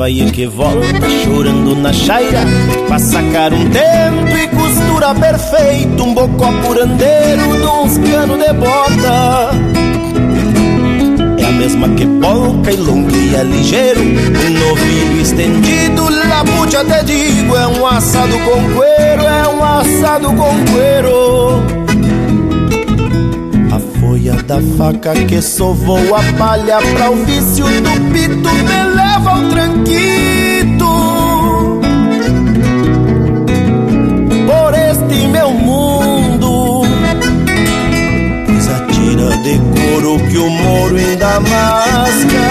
[0.00, 2.40] vai e que volta chorando na chaira
[2.88, 9.50] Pra sacar um tempo e costura perfeito Um bocó curandeiro de uns cano de bota.
[11.38, 17.66] É a mesma que polca e longueia ligeiro Um novilho estendido, lapute até digo É
[17.66, 21.29] um assado com cuero, é um assado com cuero
[24.46, 30.90] Da faca que sovou a palha Pra o vício do pito me leva ao tranquito.
[34.46, 36.82] Por este meu mundo
[38.46, 42.48] Pois atira de couro que o moro ainda masca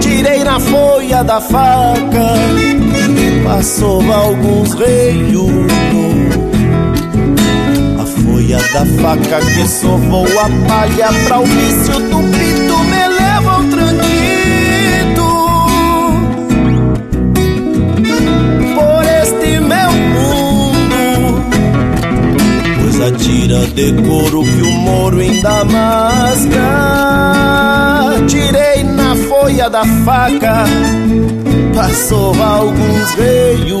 [0.00, 2.34] Tirei na folha da faca
[3.44, 6.29] Passou alguns reios
[8.58, 15.26] da faca que sovou a palha Pra o vício do pito me leva ao tranquito.
[18.74, 21.44] Por este meu mundo
[22.80, 26.68] Pois a tira de couro que o moro ainda masca
[28.26, 30.64] Tirei na folha da faca
[31.74, 33.80] Passou alguns reios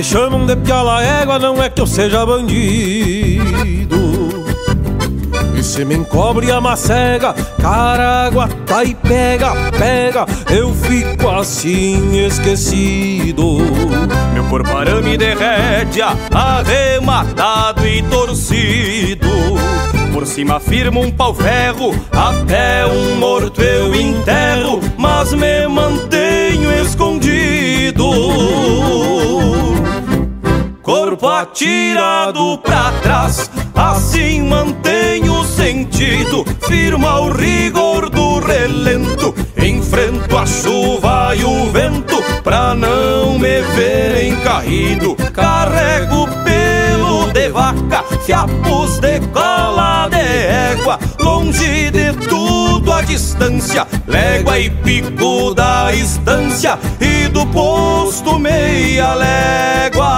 [0.00, 4.00] Me chamam de piala égua, não é que eu seja bandido.
[5.54, 13.58] E se me encobre a macega, caragua, tá e pega, pega, eu fico assim esquecido.
[14.32, 19.28] Meu corpo arame de rédea, arrematado e torcido.
[20.14, 28.10] Por cima firmo um pau-ferro, até um morto eu enterro, mas me mantenho escondido.
[31.40, 41.34] Atirado pra trás, assim mantenho o sentido, firma o rigor do relento, enfrento a chuva
[41.34, 46.69] e o vento, pra não me verem caído, carrego pelo
[47.32, 55.54] de vaca, fiapos de cola de égua, longe de tudo a distância, légua e pico
[55.54, 60.10] da estância, e do posto meia légua.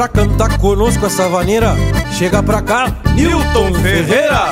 [0.00, 1.76] Pra cantar conosco essa vaneira,
[2.16, 4.48] chega pra cá, Newton Ferreira.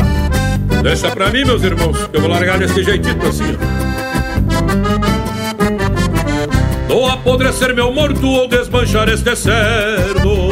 [0.83, 3.57] Deixa pra mim, meus irmãos, que eu vou largar desse jeitito assim,
[6.91, 6.93] ó.
[6.93, 10.51] Ou apodrecer meu morto ou desmanchar este cerdo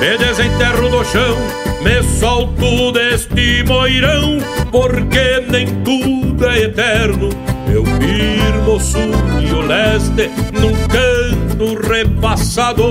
[0.00, 1.36] Me desenterro no chão,
[1.82, 4.38] me solto deste moirão
[4.70, 12.90] Porque nem tudo é eterno Eu firmo sul e o leste num canto repassador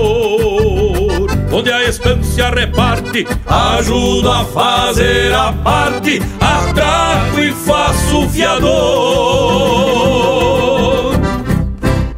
[1.52, 8.70] Onde a estância reparte, ajudo a fazer a parte Atraco e faço fiador.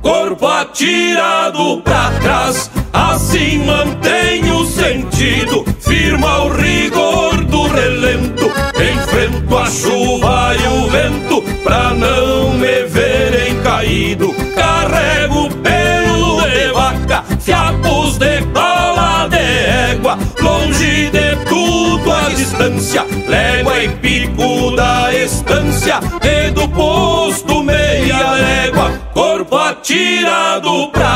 [0.00, 9.66] Corpo atirado pra trás, assim mantenho o sentido, firma o rigor do relento, enfrento a
[9.66, 18.42] chuva e o vento, pra não me verem caído, carrego pelo de vaca, fiapos de
[18.52, 26.68] cola de égua, longe de tudo a distância, légua e pico da estância, e do
[26.68, 31.11] posto meia légua, corpo atirado pra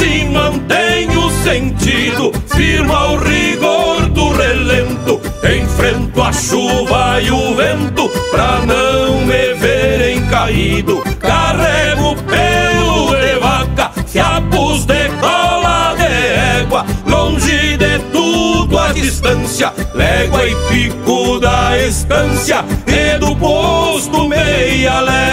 [0.00, 8.08] assim mantenho o sentido, firma o rigor do relento, enfrento a chuva e o vento,
[8.30, 17.76] pra não me verem caído, carrego pelo de vaca, fiapos de cola de égua, longe
[17.76, 25.29] de tudo a distância, légua e pico da estância, e do posto meia légua.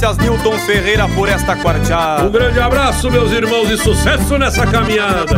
[0.00, 2.24] Graças, Newton Ferreira, por esta quarteada.
[2.24, 5.36] Um grande abraço, meus irmãos, e sucesso nessa caminhada.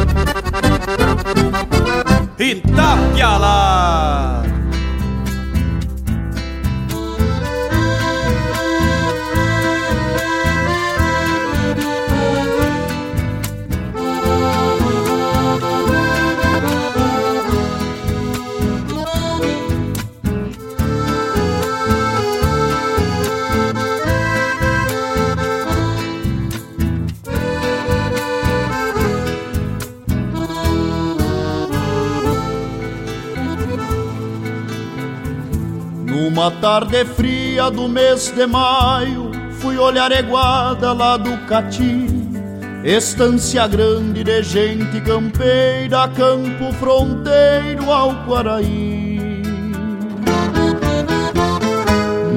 [2.39, 4.43] Itapialá.
[36.49, 39.31] Numa tarde fria do mês de maio,
[39.61, 42.07] fui olhar Eguada lá do Cati.
[42.83, 49.43] Estância grande de gente campeira, campo fronteiro ao Quaraí.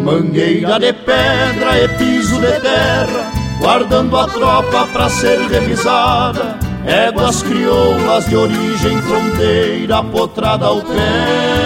[0.03, 3.31] Mangueira de pedra e piso de terra,
[3.61, 6.59] guardando a tropa pra ser revisada.
[6.85, 11.60] Éguas crioulas de origem fronteira, potrada ao pé,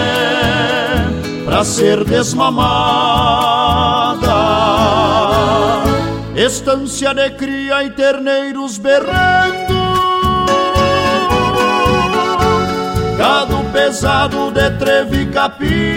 [1.56, 2.66] pra ser desmamada.
[6.36, 9.74] Estância de cria e terneiros berrando,
[13.18, 15.96] gado pesado de treve e capim.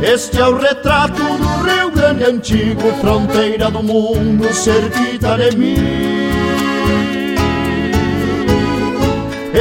[0.00, 6.23] Este é o retrato do Rio Grande antigo, fronteira do mundo, cerquita de mim.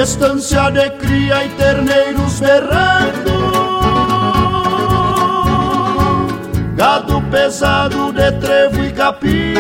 [0.04, 3.32] Estância de cria e terneiros berrando,
[6.76, 9.54] gado pesado de trevo e capim.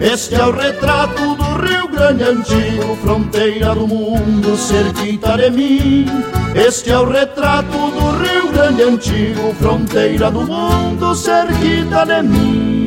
[0.00, 6.06] Este é o retrato do Rio Grande antigo, fronteira do mundo, cerquita de mim.
[6.56, 8.04] Este é o retrato do
[8.52, 12.83] Grande antigo, fronteira do mundo, cerquita de mim.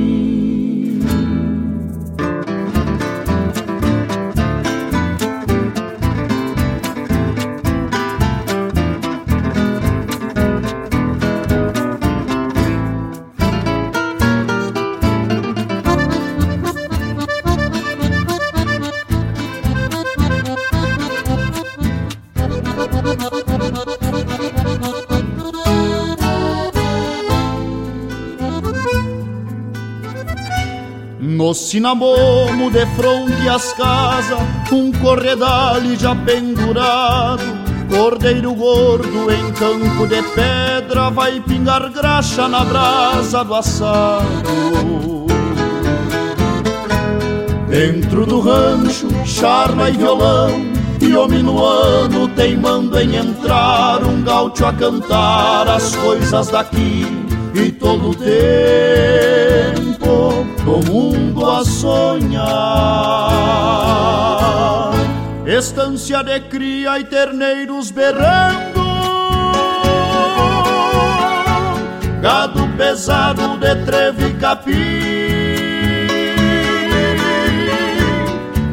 [31.67, 34.39] Cinamomo de fronte às casas,
[34.71, 37.43] um corredal já pendurado.
[37.89, 45.27] Cordeiro gordo em campo de pedra vai pingar graxa na brasa do assado.
[47.69, 54.71] Dentro do rancho, charla e violão, e o minuano teimando em entrar, um gaúcho a
[54.71, 57.05] cantar as coisas daqui
[57.53, 58.86] e todo o tempo
[60.77, 62.47] do mundo a sonhar.
[65.45, 68.85] Estância de cria e terneiros berrando,
[72.21, 75.07] gado pesado de trevo e capim.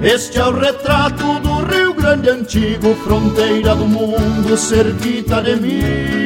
[0.02, 6.24] Este é o retrato do Rio Grande antigo, fronteira do mundo, cerquita de mim.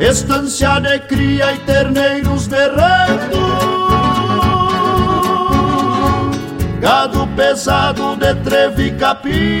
[0.00, 3.38] Estância de cria e terneiros berrando
[6.80, 9.60] Gado pesado de trevo e capim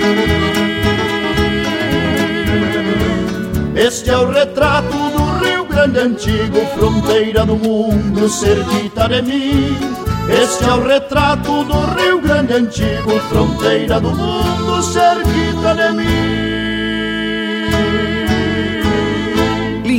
[3.76, 9.76] Este é o retrato do Rio Grande antigo Fronteira do mundo, cerquita de mim.
[10.42, 16.43] Este é o retrato do Rio Grande antigo Fronteira do mundo, cerquita de mim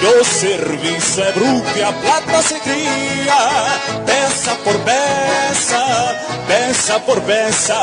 [0.00, 3.34] Que o serviço é bruto e a plata se cria,
[4.04, 7.76] peça por peça, peça por peça.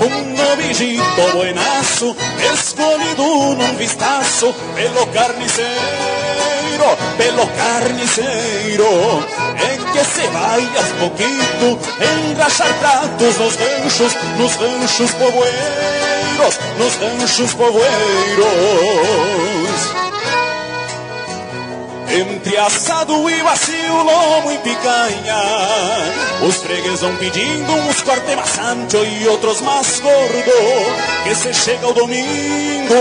[0.00, 2.16] Um novijito buenaço,
[2.52, 5.76] escolhido num vistaço, pelo carniceiro,
[7.16, 11.78] pelo carniceiro en que se vai aos pouquinho
[12.28, 15.93] engraxar pratos nos ranchos, nos ranchos povoeiros,
[16.78, 18.44] nos ranchos povoeiros.
[22.16, 25.36] Entre assado e vacio, lomo e picanha.
[26.46, 30.52] Os fregues vão pedindo uns corte mais ancho e outros mais gordo.
[31.24, 32.94] Que se chega o domingo,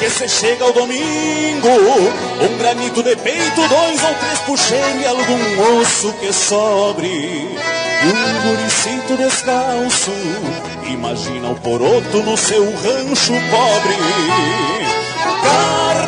[0.00, 1.68] que se chega o domingo.
[2.40, 9.16] Um granito de peito, dois ou três puxeiros e algum osso que sobre um guricito
[9.16, 10.12] descalço
[10.90, 13.96] Imagina o poroto no seu rancho pobre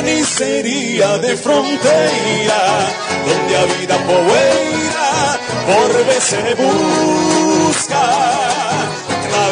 [0.01, 2.89] carnicería de fronteira,
[3.25, 8.70] donde a vida poeira por vez se busca.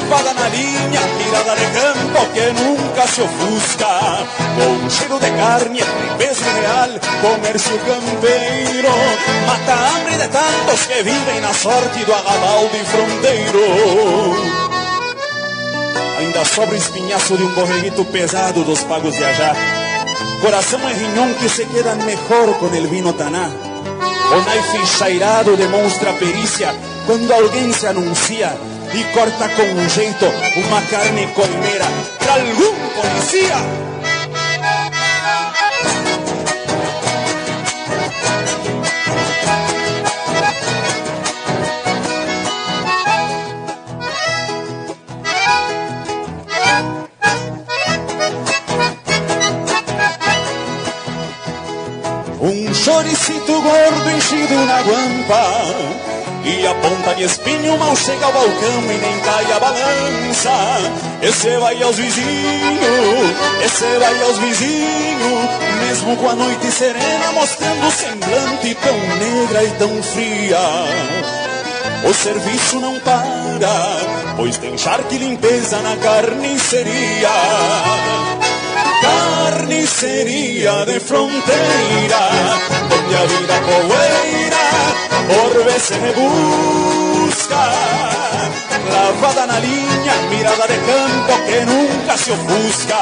[0.08, 4.26] Clavada na linha, tirada de campo que nunca se ofusca.
[4.56, 5.80] Com cheiro de carne,
[6.16, 6.88] peso real,
[7.20, 8.88] comércio campeiro.
[9.46, 13.66] Mata a hambre de tantos que vivem na sorte do agabalde fronteiro.
[16.20, 19.56] Ainda sobra o espinhaço de um borreguito pesado dos pagos viajar.
[20.40, 23.50] Coração é rinhão que se queda melhor com el vino taná.
[24.30, 26.74] O naife chairado demonstra perícia
[27.06, 28.56] quando alguém se anuncia
[28.94, 30.26] e corta com um jeito
[30.56, 31.86] uma carne colmeira
[32.18, 34.17] para algum policia.
[52.78, 55.64] Choricito gordo enchido na guampa
[56.44, 60.50] E a ponta de espinho mal chega ao balcão e nem cai a balança
[61.22, 65.48] Esse vai aos vizinhos, esse vai aos vizinhos
[65.80, 70.58] Mesmo com a noite serena mostrando semblante tão negra e tão fria
[72.08, 77.28] o serviço não para, pois tem charque limpeza na carniceria.
[79.68, 82.22] Carniceria de fronteira,
[82.90, 84.64] onde a vida poeira
[85.28, 85.98] por vez se
[87.28, 87.60] busca.
[88.90, 92.96] Lavada na linha, mirada de campo que nunca se ofusca.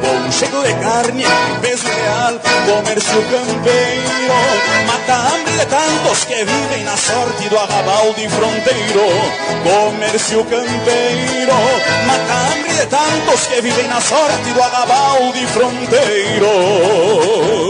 [0.00, 1.24] Com cheiro de carne,
[1.62, 4.38] peso real, comércio campeiro.
[4.86, 9.06] Mata a hambre de tantos que vivem na sorte do arrabalde fronteiro.
[9.64, 11.56] Comércio campeiro,
[12.06, 17.63] mata a hambre de tantos que vivem na sorte do arrabalde fronteiro.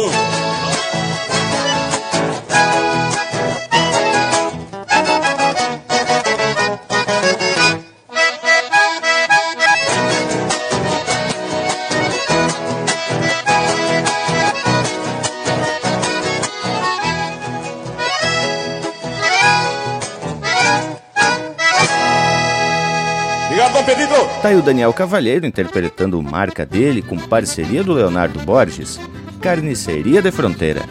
[24.44, 29.00] Tá aí o Daniel Cavalheiro interpretando marca dele com parceria do Leonardo Borges,
[29.40, 30.82] Carniceria de Fronteira.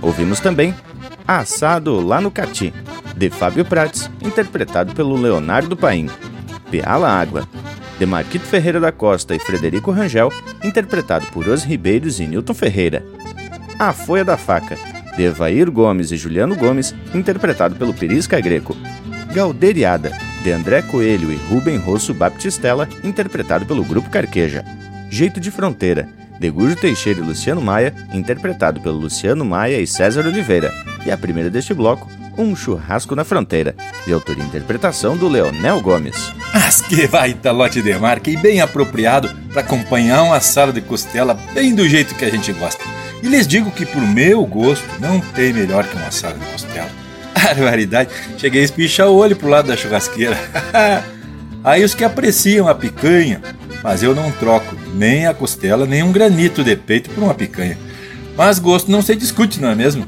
[0.00, 0.72] Ouvimos também
[1.26, 2.72] Assado lá no Cati,
[3.16, 6.08] de Fábio Prates, interpretado pelo Leonardo Paim.
[6.70, 7.42] Peala Água,
[7.98, 10.32] de Marquito Ferreira da Costa e Frederico Rangel,
[10.62, 13.04] interpretado por Os Ribeiros e Newton Ferreira.
[13.80, 14.78] A Folha da Faca,
[15.16, 18.76] de Evair Gomes e Juliano Gomes, interpretado pelo Perisca Greco.
[19.32, 20.12] Galderiada,
[20.42, 24.62] de André Coelho e Rubem Rosso Baptistella, interpretado pelo Grupo Carqueja.
[25.08, 26.06] Jeito de Fronteira,
[26.38, 30.70] de Gurjo Teixeira e Luciano Maia, interpretado pelo Luciano Maia e César Oliveira.
[31.06, 33.74] E a primeira deste bloco, Um Churrasco na Fronteira,
[34.06, 36.32] de autoria e interpretação do Leonel Gomes.
[36.52, 41.32] Mas que baita lote de marca e bem apropriado para acompanhar um assado de costela
[41.54, 42.84] bem do jeito que a gente gosta.
[43.22, 47.01] E lhes digo que, por meu gosto, não tem melhor que um assado de costela.
[47.42, 50.38] Barbaridade, cheguei a espichar o olho pro lado da churrasqueira.
[51.64, 53.40] Aí os que apreciam a picanha,
[53.82, 57.78] mas eu não troco nem a costela, nem um granito de peito por uma picanha.
[58.36, 60.06] Mas gosto não se discute, não é mesmo?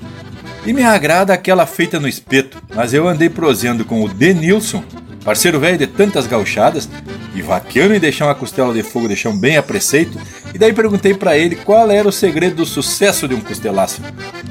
[0.66, 4.82] E me agrada aquela feita no espeto, mas eu andei prosendo com o Denilson,
[5.24, 6.89] parceiro velho de tantas gauchadas,
[7.35, 10.18] e vaqueando em deixar uma costela de fogo de chão bem a preceito,
[10.55, 14.01] e daí perguntei para ele qual era o segredo do sucesso de um costelaço.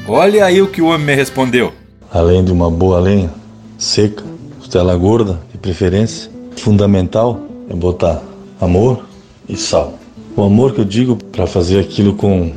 [0.08, 1.74] Olha aí o que o homem me respondeu
[2.14, 3.32] além de uma boa lenha
[3.78, 4.24] seca,
[4.60, 6.32] costela gorda de preferência.
[6.56, 8.22] Fundamental é botar
[8.62, 9.06] amor
[9.50, 9.98] e sal.
[10.36, 12.54] O amor que eu digo para fazer aquilo com,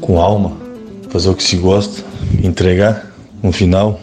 [0.00, 0.52] com alma,
[1.08, 2.04] fazer o que se gosta,
[2.42, 3.10] entregar
[3.42, 3.98] no final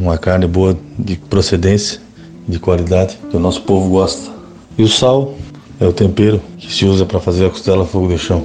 [0.00, 2.00] uma carne boa de procedência,
[2.46, 4.30] de qualidade, que o nosso povo gosta.
[4.76, 5.34] E o sal
[5.80, 8.42] é o tempero que se usa para fazer a costela fogo de chão.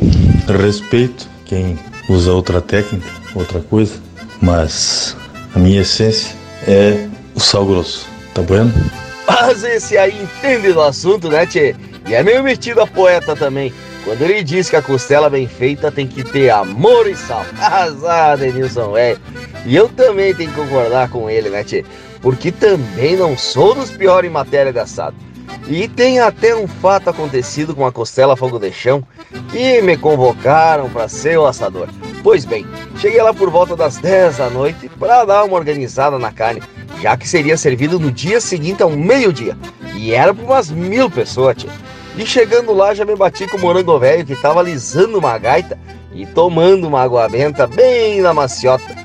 [0.48, 1.78] Respeito quem
[2.08, 3.96] usa outra técnica, outra coisa,
[4.42, 5.16] mas
[5.56, 6.36] a minha essência
[6.68, 8.08] é o sal grosso.
[8.34, 8.72] Tá bueno?
[9.28, 11.76] Mas esse aí entende do assunto, né, Tchê?
[12.08, 13.74] E é meio metido a poeta também.
[14.04, 17.46] Quando ele diz que a costela bem feita tem que ter amor e sal.
[17.60, 19.20] Azar, Denilson, velho.
[19.66, 21.86] E eu também tenho que concordar com ele, né, Tchê?
[22.22, 25.16] Porque também não sou dos piores em matéria de assado.
[25.68, 29.04] E tem até um fato acontecido com a costela fogo de chão
[29.50, 31.88] que me convocaram para ser o assador.
[32.24, 32.66] Pois bem,
[32.98, 36.62] cheguei lá por volta das 10 da noite para dar uma organizada na carne,
[37.02, 39.58] já que seria servido no dia seguinte ao meio-dia.
[39.96, 41.70] E era para umas mil pessoas, tia.
[42.18, 45.80] E chegando lá já me bati com o morango velho que estava alisando uma gaita
[46.14, 48.96] e tomando uma água benta bem na maciota.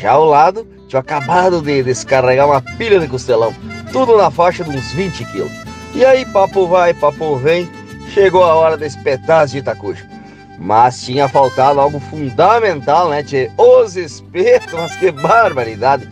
[0.00, 3.54] Já ao lado, tinha acabado de descarregar uma pilha de costelão,
[3.92, 5.65] tudo na faixa de uns 20 quilos.
[5.96, 7.66] E aí, papo vai, papo vem,
[8.12, 10.06] chegou a hora de espetar de Itacuja.
[10.58, 13.50] Mas tinha faltado algo fundamental, né, tchê?
[13.56, 16.06] Os espetos, mas que barbaridade!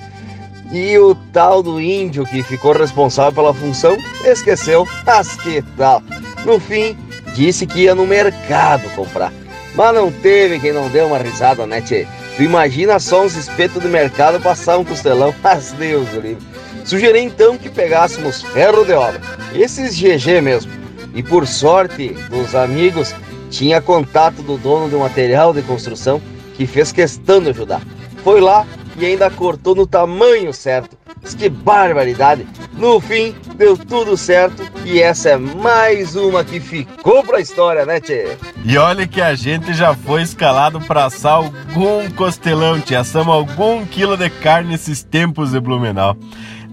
[0.73, 6.03] E o tal do índio que ficou responsável pela função esqueceu, mas que tal?
[6.47, 6.97] No fim,
[7.35, 9.35] disse que ia no mercado comprar.
[9.75, 12.07] Mas não teve quem não deu uma risada, né, tchê?
[12.39, 16.54] Tu imagina só uns espetos do mercado passar um costelão, mas Deus do livre.
[16.85, 19.21] Sugeri então que pegássemos ferro de obra,
[19.55, 20.71] esses GG mesmo.
[21.15, 23.15] E por sorte dos amigos,
[23.51, 26.21] tinha contato do dono do material de construção
[26.55, 27.81] que fez questão de ajudar.
[28.23, 28.67] Foi lá
[28.99, 30.97] e ainda cortou no tamanho certo.
[31.39, 32.47] Que barbaridade!
[32.75, 37.99] No fim, deu tudo certo e essa é mais uma que ficou pra história, né,
[37.99, 38.37] Tchê?
[38.65, 42.97] E olha que a gente já foi escalado pra assar algum costelão, Tchê.
[42.97, 46.17] Assamos algum quilo de carne nesses tempos de Blumenau.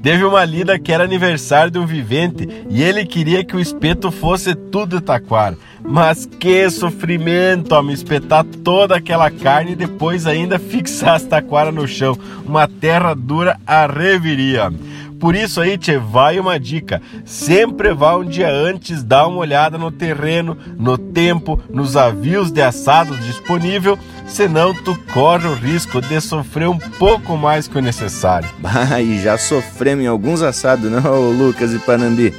[0.02, 4.12] Teve uma lida que era aniversário de um vivente e ele queria que o espeto
[4.12, 5.58] fosse tudo taquara.
[5.84, 11.88] Mas que sofrimento, homem, espetar toda aquela carne e depois ainda fixar as taquara no
[11.88, 12.18] chão.
[12.45, 14.72] Uma terra dura a reviria.
[15.22, 17.00] Por isso aí, tchê, vai uma dica.
[17.24, 22.60] Sempre vá um dia antes dar uma olhada no terreno, no tempo, nos avios de
[22.60, 28.50] assados disponível, senão tu corre o risco de sofrer um pouco mais que o necessário.
[28.58, 32.34] Bah, e já sofremos em alguns assados, não, Lucas e Panambi?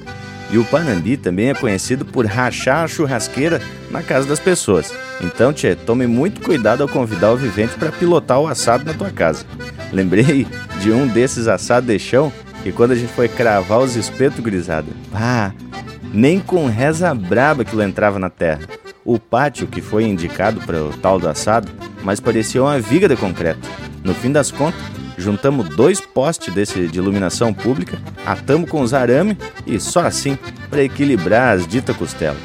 [0.50, 3.62] E o Panambi também é conhecido por rachar a churrasqueira
[3.92, 4.92] na casa das pessoas.
[5.20, 9.10] Então, tchê, tome muito cuidado ao convidar o vivente para pilotar o assado na tua
[9.10, 9.46] casa.
[9.92, 10.48] Lembrei
[10.80, 12.32] de um desses assados de chão
[12.64, 15.52] e quando a gente foi cravar os espetos, grisada, pá,
[16.12, 18.60] nem com reza braba aquilo entrava na terra.
[19.04, 21.68] O pátio que foi indicado para o tal do assado,
[22.02, 23.68] mas parecia uma viga de concreto.
[24.04, 24.80] No fim das contas,
[25.18, 29.36] juntamos dois postes desse de iluminação pública, atamos com os arame
[29.66, 30.38] e só assim
[30.70, 32.36] para equilibrar as dita costela.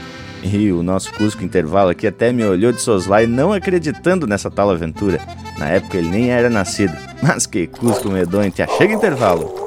[0.41, 4.70] E o nosso Cusco Intervalo aqui até me olhou de soslaio não acreditando nessa tal
[4.70, 5.20] aventura.
[5.57, 6.95] Na época ele nem era nascido.
[7.22, 8.68] Mas que Cusco medonho, tia.
[8.78, 9.66] Chega intervalo.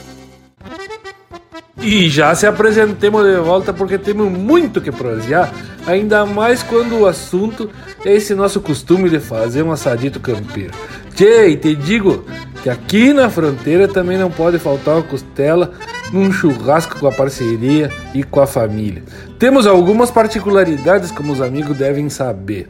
[1.81, 5.51] E já se apresentemos de volta porque temos muito que prosear,
[5.87, 7.71] ainda mais quando o assunto
[8.05, 10.73] é esse nosso costume de fazer um assadito campeiro.
[11.15, 12.23] Tchê, e te digo
[12.61, 15.71] que aqui na fronteira também não pode faltar uma costela
[16.13, 19.03] num churrasco com a parceria e com a família.
[19.39, 22.69] Temos algumas particularidades como os amigos devem saber.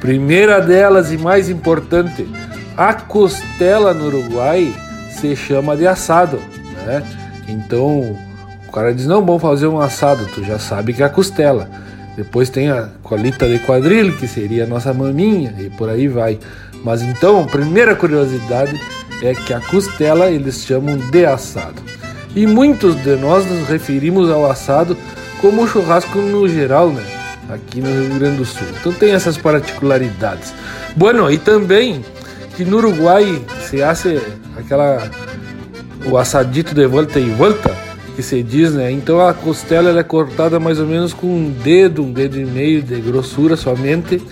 [0.00, 2.24] Primeira delas e mais importante,
[2.76, 4.72] a costela no Uruguai
[5.10, 6.38] se chama de assado,
[6.86, 7.02] né?
[7.48, 8.16] Então
[8.74, 10.26] cara diz: Não, vamos fazer um assado.
[10.34, 11.70] Tu já sabe que é a costela.
[12.16, 16.38] Depois tem a colita de quadrilho, que seria a nossa maminha, e por aí vai.
[16.84, 18.80] Mas então, a primeira curiosidade
[19.22, 21.82] é que a costela eles chamam de assado.
[22.34, 24.96] E muitos de nós nos referimos ao assado
[25.40, 27.02] como churrasco no geral, né?
[27.48, 28.66] Aqui no Rio Grande do Sul.
[28.80, 30.52] Então tem essas particularidades.
[30.96, 32.04] Bueno, e também
[32.56, 34.20] que no Uruguai se hace
[34.56, 35.08] aquela
[36.06, 37.74] o assadito de volta e volta
[38.14, 38.90] que se diz, né?
[38.90, 42.82] Então a costela é cortada mais ou menos com um dedo, um dedo e meio
[42.82, 44.22] de grossura somente,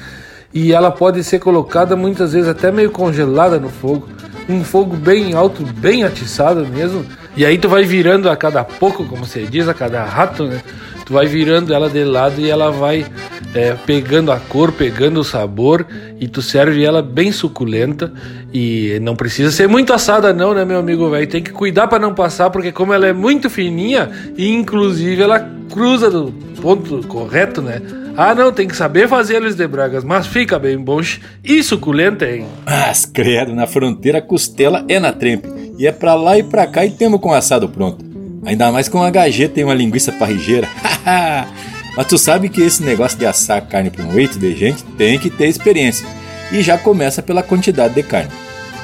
[0.55, 4.09] e ela pode ser colocada muitas vezes até meio congelada no fogo,
[4.49, 7.05] um fogo bem alto, bem atiçado mesmo.
[7.37, 10.61] E aí tu vai virando a cada pouco, como se diz, a cada rato, né?
[11.07, 13.07] Tu vai virando ela de lado e ela vai
[13.55, 15.87] é, pegando a cor, pegando o sabor
[16.19, 18.13] e tu serve ela bem suculenta
[18.53, 21.27] e não precisa ser muito assada não, né, meu amigo velho?
[21.27, 25.41] Tem que cuidar para não passar porque como ela é muito fininha e inclusive ela
[25.71, 27.81] cruza do ponto correto, né?
[28.17, 31.01] Ah, não, tem que saber fazer eles de bragas, mas fica bem bom
[31.43, 32.45] e suculenta, hein?
[32.67, 35.49] Mas credo, na fronteira a costela é na trempe
[35.79, 38.05] e é pra lá e pra cá e temos com assado pronto.
[38.45, 40.69] Ainda mais com a gajeta e uma linguiça parrigeira.
[41.97, 45.19] Mas tu sabe que esse negócio de assar carne para um eito de gente tem
[45.19, 46.07] que ter experiência.
[46.51, 48.31] E já começa pela quantidade de carne.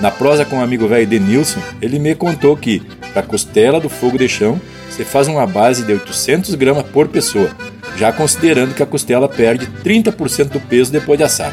[0.01, 2.81] Na prosa com o amigo velho Denilson, ele me contou que,
[3.13, 7.51] para costela do fogo de chão, você faz uma base de 800 gramas por pessoa,
[7.97, 11.53] já considerando que a costela perde 30% do peso depois de assar.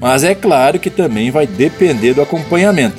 [0.00, 2.96] Mas é claro que também vai depender do acompanhamento.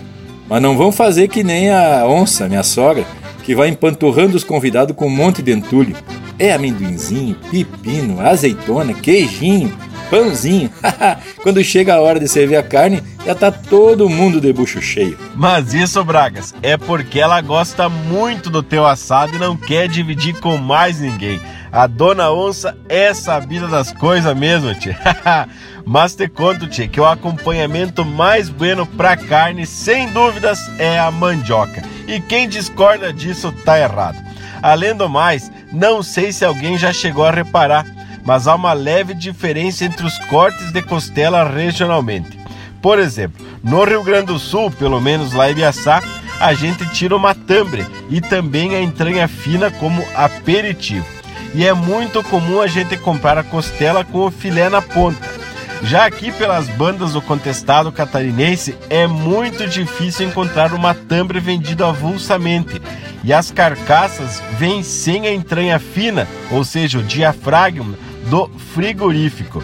[0.49, 3.05] Mas não vão fazer que nem a onça, minha sogra,
[3.43, 5.95] que vai empanturrando os convidados com um monte de entulho.
[6.39, 9.71] É amendoinzinho, pepino, azeitona, queijinho,
[10.09, 10.69] pãozinho.
[11.43, 15.17] Quando chega a hora de servir a carne, já tá todo mundo de bucho cheio.
[15.35, 20.39] Mas isso, Bragas, é porque ela gosta muito do teu assado e não quer dividir
[20.39, 21.39] com mais ninguém.
[21.73, 24.95] A dona onça é sabida das coisas mesmo, tia.
[25.83, 31.09] Mas te conto, tia, que o acompanhamento mais bueno pra carne, sem dúvidas, é a
[31.09, 31.81] mandioca.
[32.07, 34.23] E quem discorda disso tá errado.
[34.61, 37.87] Além do mais, não sei se alguém já chegou a reparar,
[38.23, 42.37] mas há uma leve diferença entre os cortes de costela regionalmente.
[42.83, 46.03] Por exemplo, no Rio Grande do Sul, pelo menos lá em Biaçá,
[46.39, 51.22] a gente tira o matambre e também a entranha fina como aperitivo.
[51.53, 55.43] E é muito comum a gente comprar a costela com o filé na ponta.
[55.83, 62.81] Já aqui pelas bandas do contestado catarinense é muito difícil encontrar uma tambre vendida avulsamente
[63.23, 67.95] e as carcaças vêm sem a entranha fina, ou seja, o diafragma
[68.29, 69.63] do frigorífico.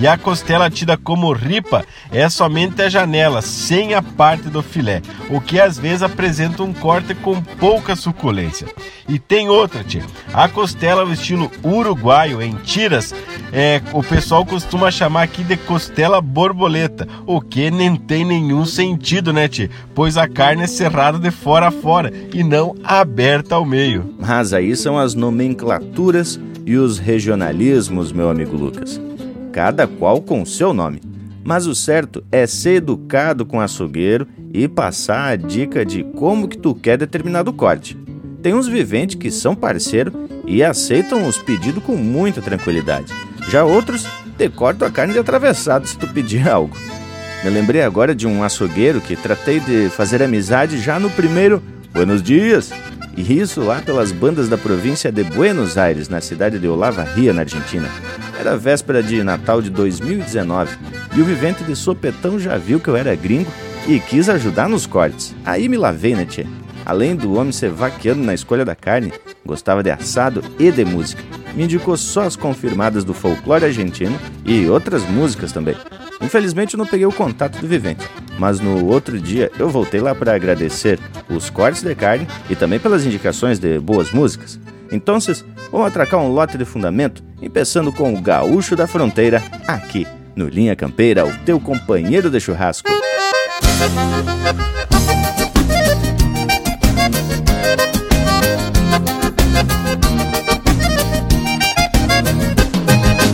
[0.00, 5.02] E a costela tida como ripa é somente a janela, sem a parte do filé,
[5.28, 8.66] o que às vezes apresenta um corte com pouca suculência.
[9.06, 10.02] E tem outra, tia.
[10.32, 13.14] A costela o estilo uruguaio, em tiras,
[13.52, 19.34] é, o pessoal costuma chamar aqui de costela borboleta, o que nem tem nenhum sentido,
[19.34, 19.68] né, tia?
[19.94, 24.14] Pois a carne é serrada de fora a fora e não aberta ao meio.
[24.18, 29.09] Mas aí são as nomenclaturas e os regionalismos, meu amigo Lucas
[29.52, 31.00] cada qual com seu nome.
[31.44, 36.48] Mas o certo é ser educado com o açougueiro e passar a dica de como
[36.48, 37.96] que tu quer determinado corte.
[38.42, 43.12] Tem uns viventes que são parceiro e aceitam os pedidos com muita tranquilidade.
[43.48, 46.76] Já outros decortam a carne de atravessado se tu pedir algo.
[47.42, 52.22] Me lembrei agora de um açougueiro que tratei de fazer amizade já no primeiro Buenos
[52.22, 52.70] Dias.
[53.16, 57.42] E isso lá pelas bandas da província de Buenos Aires, na cidade de Olavarria, na
[57.42, 57.88] Argentina.
[58.38, 60.76] Era véspera de Natal de 2019
[61.16, 63.50] e o vivente de sopetão já viu que eu era gringo
[63.86, 65.34] e quis ajudar nos cortes.
[65.44, 66.46] Aí me lavei, né, tia?
[66.84, 69.12] Além do homem ser vaqueando na escolha da carne,
[69.44, 71.22] gostava de assado e de música.
[71.54, 75.76] Me indicou só as confirmadas do folclore argentino e outras músicas também.
[76.20, 78.06] Infelizmente eu não peguei o contato do vivente,
[78.38, 80.98] mas no outro dia eu voltei lá para agradecer
[81.28, 84.60] os cortes de carne e também pelas indicações de boas músicas.
[84.92, 85.18] Então,
[85.70, 90.74] vamos atracar um lote de fundamento, empeçando com o Gaúcho da Fronteira, aqui no Linha
[90.74, 92.90] Campeira, o teu companheiro de churrasco.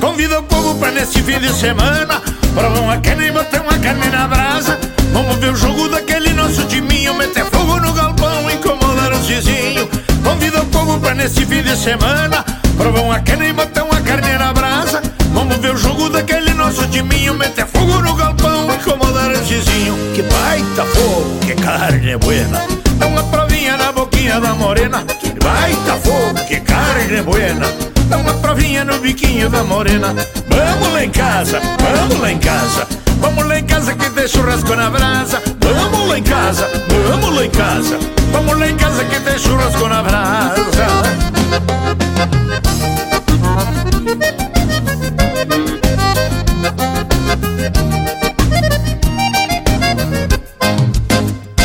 [0.00, 2.25] Convido o povo para nesse fim de semana
[2.56, 4.80] Provar uma carne e botar uma carne na brasa.
[5.12, 7.12] Vamos ver o jogo daquele nosso timinho.
[7.12, 9.86] Meter fogo no galpão, incomodar os vizinhos.
[10.24, 12.42] Convido o povo pra nesse fim de semana.
[12.78, 15.02] Provar uma carne e botar uma carne na brasa.
[15.34, 17.34] Vamos ver o jogo daquele nosso timinho.
[17.34, 19.98] Meter fogo no galpão, incomodar os vizinhos.
[20.14, 22.62] Que baita fogo, que carne buena.
[22.94, 25.04] Dá uma provinha na boquinha da morena.
[25.20, 30.14] Que baita fogo, que carne buena Dá uma provinha no biquinho da morena.
[30.48, 32.86] Vamos lá em casa, vamos lá em casa.
[33.20, 35.42] Vamos lá em casa que tem churrasco na brasa.
[35.60, 36.68] Vamos lá em casa,
[37.08, 37.98] vamos lá em casa.
[38.32, 40.86] Vamos lá em casa que tem churrasco na brasa.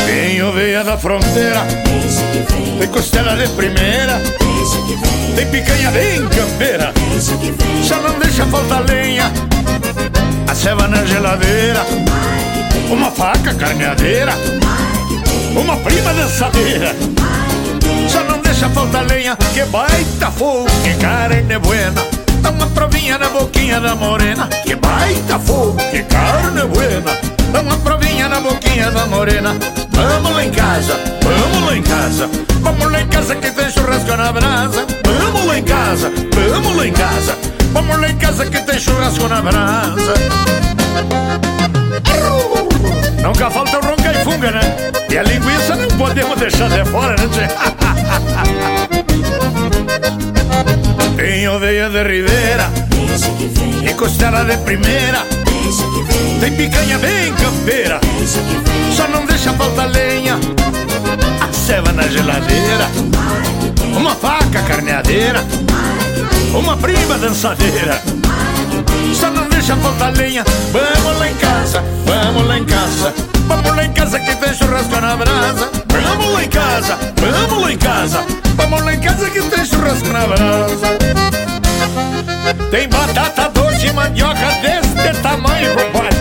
[0.06, 1.64] Tem oveia da fronteira.
[2.78, 4.41] Tem costela de primeira
[5.34, 6.92] Tem picanha bem campeira.
[7.82, 9.32] Já não deixa faltar lenha.
[10.48, 11.84] A ceva na geladeira.
[12.90, 14.32] Uma faca carneadeira.
[15.56, 16.94] Uma prima dançadeira.
[18.08, 22.02] Já não deixa faltar lenha Que baita fogo, que carne buena.
[22.42, 27.12] Dá uma provinha na boquinha da morena Que baita fogo, que carne buena.
[27.36, 29.54] Dá uma provinha na boquinha da morena.
[29.90, 32.30] Vamos lá em casa, vamos lá em casa.
[32.60, 34.86] Vamos lá em casa que tem churrasco na brasa.
[35.04, 36.12] Vamos lá em casa,
[36.50, 37.38] vamos lá em casa.
[37.72, 40.14] Vamos lá em casa que tem churrasco na brasa.
[43.22, 44.60] Nunca falta o ronca e funga, né?
[45.10, 47.48] E a linguiça não podemos deixar de fora, né, tchê?
[51.16, 52.68] Tem oveia de ribeira
[53.88, 55.24] E costela de primeira
[56.40, 58.00] Tem picanha bem campeira.
[58.96, 60.38] Só não deixa faltar lenha.
[61.40, 62.90] A ceva na geladeira.
[63.96, 65.44] Uma faca carneadeira.
[66.52, 68.02] Uma prima dançadeira.
[69.14, 70.44] Só não deixa faltar lenha.
[70.72, 73.14] Vamos lá em casa, vamos lá em casa.
[73.46, 75.70] Vamos lá em casa que tem churrasco na brasa.
[75.88, 78.24] Vamos lá em casa, vamos lá em casa.
[78.56, 81.32] Vamos lá em casa que tem churrasco na brasa
[82.70, 86.12] Tem batata doce mandioca deste tamanho, compadre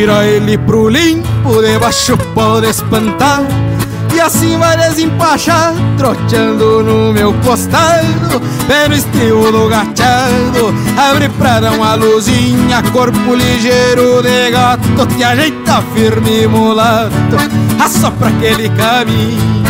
[0.00, 3.42] Vou tirar ele pro limpo, debaixo pode espantar.
[4.14, 11.60] E assim vai desempachar, troteando no meu costado Pé no estribo do gachado, abre pra
[11.60, 17.36] dar uma luzinha Corpo ligeiro de gato, te ajeita firme mulato
[17.78, 19.62] Assopra aquele caminho.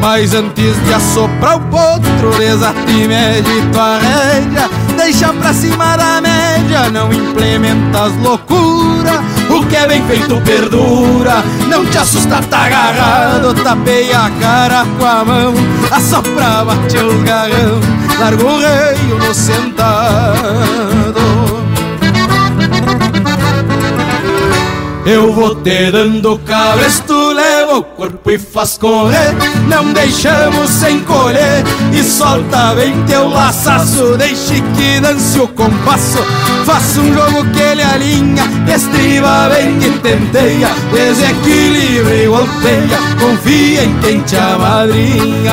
[0.00, 6.20] Mas antes de assoprar o potro, desate e mede tua rédea Deixa pra cima da
[6.20, 9.20] média, não implementa as loucuras.
[9.48, 15.06] O que é bem feito perdura, não te assusta, tá agarrado Tapeia a cara com
[15.06, 15.54] a mão,
[15.90, 17.80] assopra, bate os garrão.
[18.18, 20.85] Larga o reio no sentado
[25.06, 29.36] Eu vou te dando cabresto, leva o corpo e faz correr.
[29.68, 31.62] Não deixamos sem colher
[31.92, 34.16] E solta bem teu laçaço.
[34.16, 36.18] Deixe que dance o compasso.
[36.64, 40.70] Faça um jogo que ele alinha Estriba bem e tenteia.
[40.92, 42.98] Desequilibra e golpeia.
[43.20, 45.52] Confia em quem te amadrinha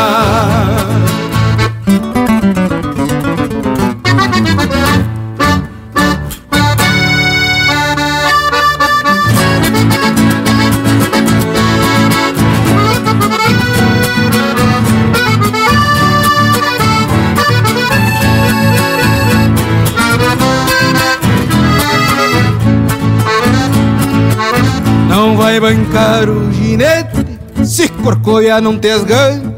[25.60, 29.54] vai bancar o ginete se corcoia não tesgando.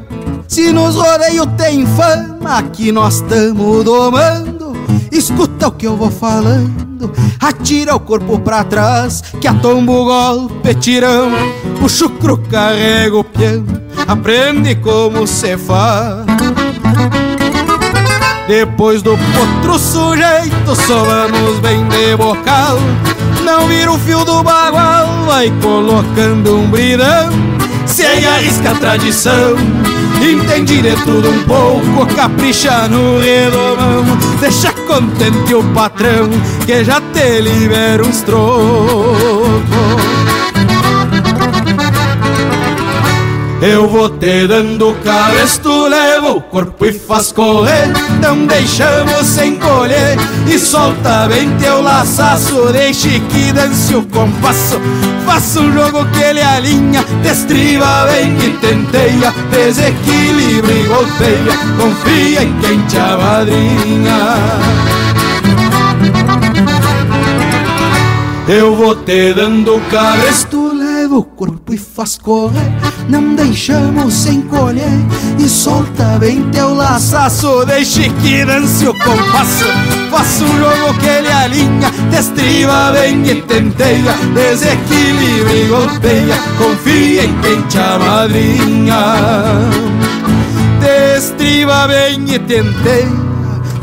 [0.48, 4.74] Se nos rodeio tem fama, aqui nós tamo domando.
[5.12, 10.74] Escuta o que eu vou falando, atira o corpo pra trás, que atomba o golpe
[10.76, 11.32] tirão.
[11.82, 13.66] O chucro carrega o piano,
[14.08, 16.26] aprende como se faz.
[18.48, 22.78] Depois do potro sujeito, somamos bem de bocal.
[23.46, 27.30] Não vira o fio do bagual, vai colocando um bridão
[27.86, 29.56] Sem arrisca a tradição
[30.20, 34.04] Entende de tudo um pouco, capricha no redomão
[34.40, 36.28] Deixa contente o patrão,
[36.66, 40.15] que já te libera uns trocos
[43.68, 47.88] Eu vou te dando cabresto, levo o corpo e faz correr.
[48.22, 50.16] Não deixamos sem colher.
[50.48, 52.72] E solta bem teu laçaço.
[52.72, 54.80] Deixe que dance o compasso.
[55.26, 57.04] Faça um jogo que ele alinha.
[57.24, 61.58] Destriva bem e tenteia Desequilibra e golpeia.
[61.76, 64.16] Confia em quem te amadrinha
[68.48, 70.65] Eu vou te dando levo
[71.16, 72.72] o corpo e faz correr.
[73.08, 74.90] Não deixamos sem colher
[75.38, 77.66] E solta bem teu laçaço.
[77.66, 79.66] Deixe que dance o compasso.
[80.12, 86.36] Faça um jogo que ele alinha Destriba bem e tenteia Desequilibra e golpeia.
[86.58, 89.04] Confia em quem te amadrinha.
[90.80, 93.26] Destriba bem e tenteia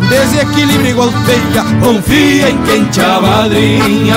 [0.08, 1.64] Desequilibra e golpeia.
[1.80, 4.16] Confia em quem te amadrinha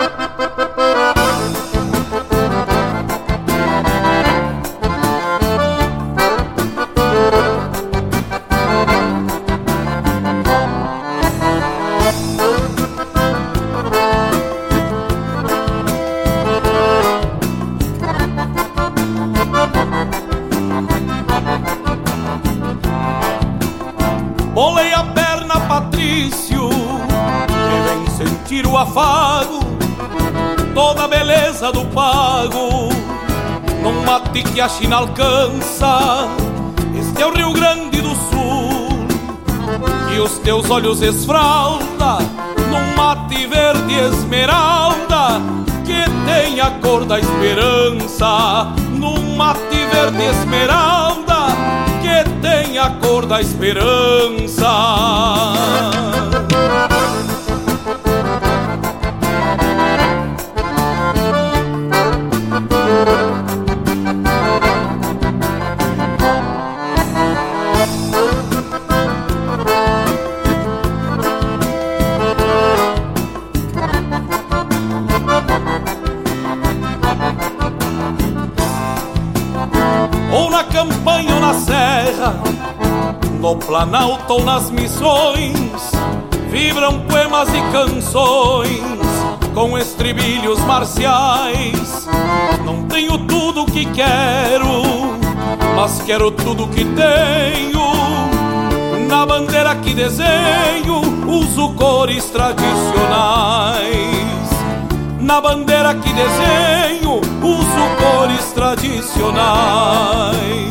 [34.31, 36.29] Mate que a China alcança
[36.97, 39.05] Este é o Rio Grande do Sul
[40.15, 42.19] E os teus olhos esfralda
[42.69, 45.41] Num mate verde esmeralda
[45.83, 51.47] Que tem a cor da esperança Num mate verde esmeralda
[52.01, 54.69] Que tem a cor da esperança
[83.71, 85.55] Planalto ou nas missões,
[86.49, 88.81] vibram poemas e canções
[89.53, 92.05] com estribilhos marciais.
[93.85, 95.15] quero,
[95.73, 97.93] mas quero tudo que tenho.
[99.07, 104.49] Na bandeira que desenho, uso cores tradicionais.
[105.17, 110.70] Na bandeira que desenho, uso cores tradicionais.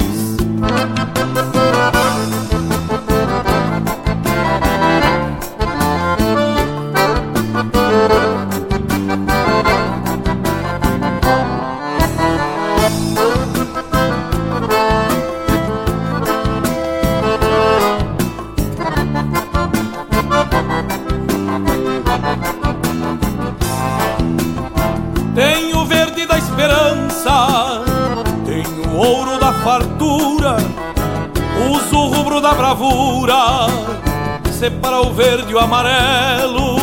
[34.70, 36.76] Separa o verde e o amarelo.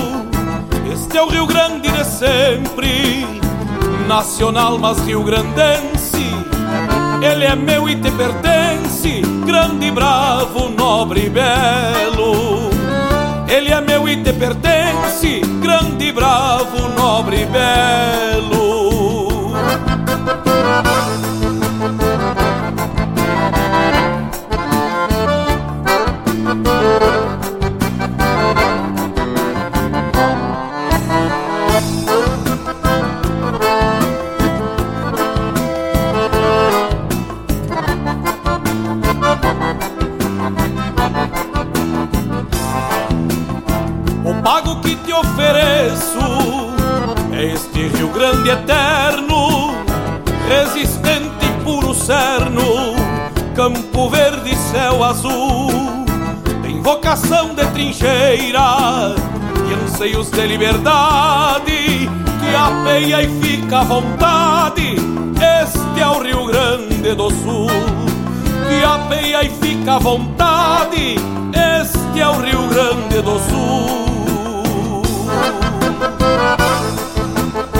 [0.92, 3.26] Este é o Rio Grande de sempre,
[4.08, 6.28] nacional mas rio grandense.
[7.22, 12.70] Ele é meu e te pertence, grande, bravo, nobre e belo.
[13.48, 18.67] Ele é meu e te pertence, grande, bravo, nobre e belo.
[57.98, 59.16] Trincheira
[59.68, 62.10] e anseios de liberdade,
[62.40, 64.96] que apeia e fica à vontade.
[65.64, 67.68] Este é o Rio Grande do Sul,
[68.68, 71.16] que apeia e fica à vontade.
[71.82, 75.02] Este é o Rio Grande do Sul.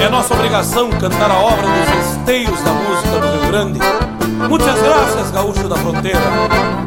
[0.02, 3.80] É nossa obrigação cantar a obra dos esteios da música do Rio Grande.
[4.50, 6.87] Muitas graças, gaúcho da fronteira.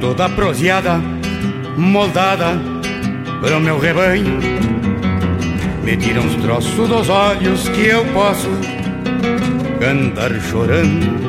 [0.00, 1.00] Toda proseada,
[1.76, 2.58] moldada
[3.40, 4.40] pro meu rebanho.
[5.84, 8.48] Me tira uns troços dos olhos que eu posso
[9.78, 11.20] cantar chorando.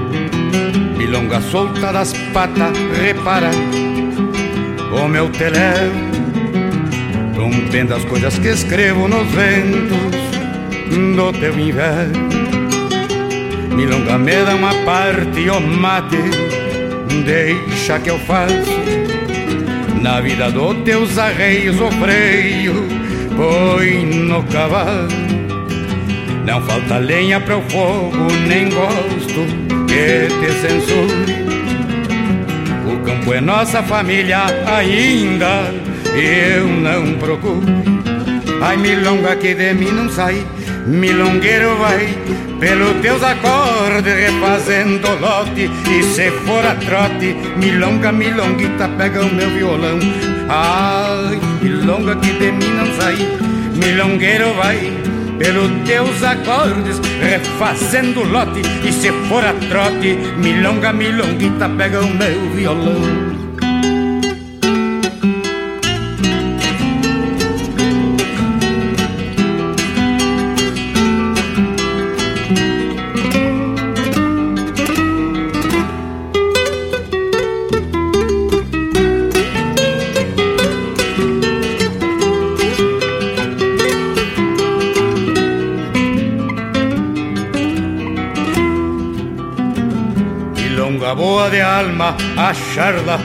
[0.97, 3.51] Milonga solta das patas, repara
[4.91, 5.91] o meu teléu.
[7.35, 10.21] Rompendo as coisas que escrevo nos ventos
[11.15, 12.29] do teu inverno.
[13.75, 16.50] Milonga me dá uma parte, o mate
[17.23, 18.81] deixa que eu faço.
[20.01, 22.73] Na vida dos teus arreios o freio
[23.37, 25.07] Põe no cavalo.
[26.45, 28.17] Não falta lenha para o fogo
[28.47, 29.45] Nem gosto
[29.87, 31.51] que te censure.
[32.91, 35.71] O campo é nossa família ainda
[36.15, 37.61] Eu não procuro.
[38.61, 40.45] Ai milonga que de mim não sai.
[40.87, 42.09] Milongueiro vai
[42.61, 45.69] pelos teus acordes refazendo lote.
[45.89, 49.99] E se for a trote, milonga, milonguita, pega o meu violão.
[50.47, 53.17] Ai, milonga que de mim não sai.
[53.73, 54.93] Milongueiro vai
[55.39, 58.61] pelos teus acordes refazendo lote.
[58.87, 63.30] E se for a trote, milonga, milonguita, pega o meu violão
[91.51, 93.19] de alma, a charla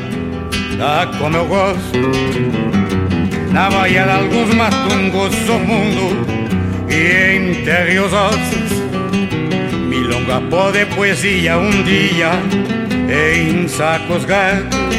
[0.77, 1.98] dá como eu gosto
[3.53, 6.27] Na baia de alguns matungos o mundo
[6.89, 8.82] E enterre os ossos.
[9.89, 10.40] Milonga
[10.94, 12.32] poesia um dia
[13.09, 14.97] em sacos gatos.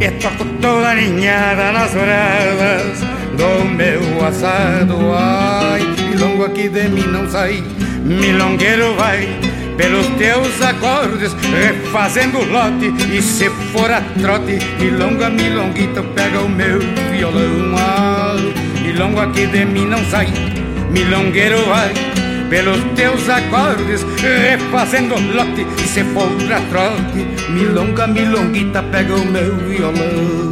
[0.00, 3.00] E toco toda ninhada nas bradas
[3.36, 4.96] do meu assado.
[5.14, 5.80] Ai,
[6.10, 7.62] milongo aqui de mim não sai,
[8.04, 9.37] milongueiro vai
[9.78, 12.92] pelos teus acordes, refazendo lote.
[13.10, 16.80] E se for a trote, milonga, milonguita, pega o meu
[17.10, 18.36] violão.
[18.82, 20.26] Milongo aqui de mim não sai,
[20.90, 21.92] milongueiro vai
[22.50, 25.66] pelos teus acordes, refazendo lote.
[25.82, 30.47] E se for a trote, milonga, milonguita, pega o meu violão.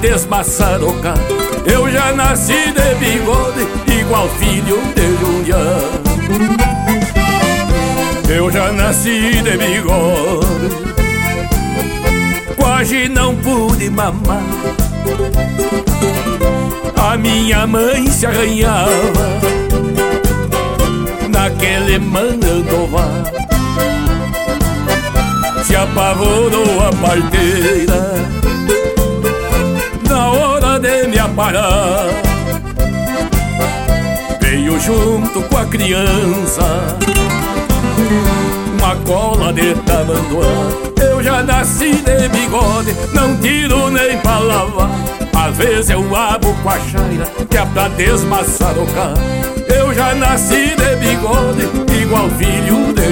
[0.00, 1.18] Que é pra desmaçarocar.
[1.64, 3.66] Eu já nasci de bigode,
[4.00, 5.80] igual filho de Julián.
[8.28, 10.70] Eu já nasci de bigode,
[12.56, 14.42] quase não pude mamar.
[16.96, 19.26] A minha mãe se arranhava
[21.28, 23.22] naquele mandandovar
[25.64, 28.45] se apavorou a parteira
[31.26, 32.06] aparar
[34.40, 36.96] Veio junto com a criança
[38.78, 40.46] Uma cola de tamanduá.
[41.00, 44.90] Eu já nasci de bigode Não tiro nem pra lavar
[45.34, 49.14] Às vezes eu abo com a chaira Que é pra desmaçarocar
[49.68, 51.68] Eu já nasci de bigode
[52.00, 53.06] Igual filho de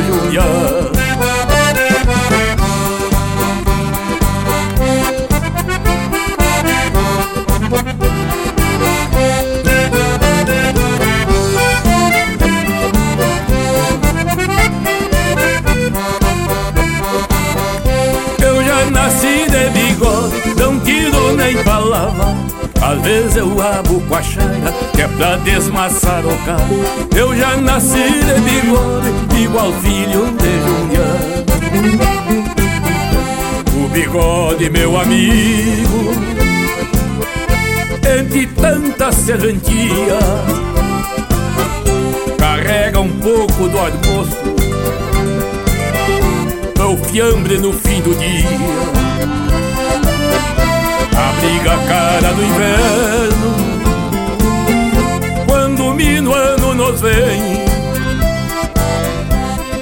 [20.56, 22.36] Julián
[22.80, 26.60] Às vezes eu abo com a chaira que é pra desmaçarocar
[27.16, 31.44] Eu já nasci de bigode igual filho de Julián
[33.84, 36.12] O bigode meu amigo
[38.18, 40.18] Entre tanta serventia
[42.38, 44.54] Carrega um pouco do almoço
[46.78, 48.94] O fiambre no fim do dia
[51.16, 53.54] abriga a cara do inverno.
[55.46, 57.64] Quando o minuano nos vem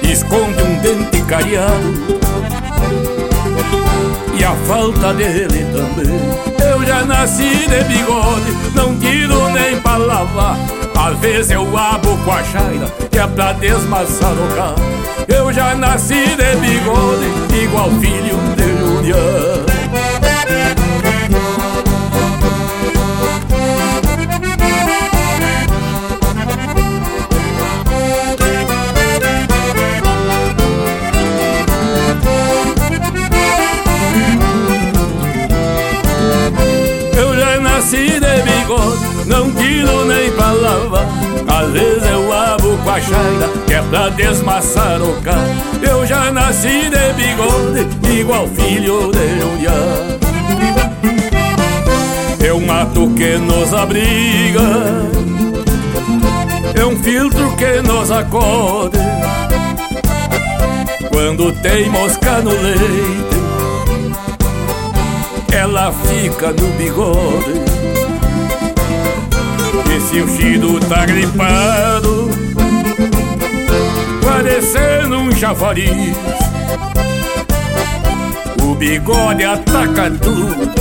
[0.03, 2.21] Esconde um dente cariado.
[4.37, 6.63] E a falta dele também.
[6.69, 10.57] Eu já nasci de bigode Não tiro nem pra lavar.
[10.95, 14.75] Às vezes eu abo com a chaira Que é pra desmaçarocar
[15.27, 19.82] Eu já nasci de bigode Igual filho de
[37.93, 38.23] Julián
[39.27, 41.07] não tiro nem pra lavar.
[41.47, 45.45] Às vezes eu abo com a chaira, que é pra desmaçarocar.
[45.81, 49.73] Eu já nasci de bigode, igual filho de Uriá.
[52.43, 54.61] É um mato que nos abriga,
[56.73, 58.97] é um filtro que nos acode.
[61.11, 63.37] Quando tem mosca no leite,
[65.53, 67.62] ela fica no bigode.
[69.99, 72.29] Se o tá gripado.
[74.23, 76.15] Parecendo um chafariz
[78.61, 80.71] O bigode ataca tudo.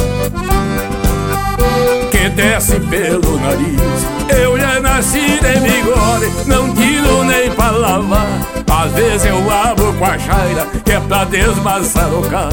[2.11, 4.07] Que desce pelo nariz.
[4.29, 8.27] Eu já nasci de bigode Não tiro nem pra lavar.
[8.71, 12.49] Às vezes eu abro com a chaira Que é pra desmaçarocar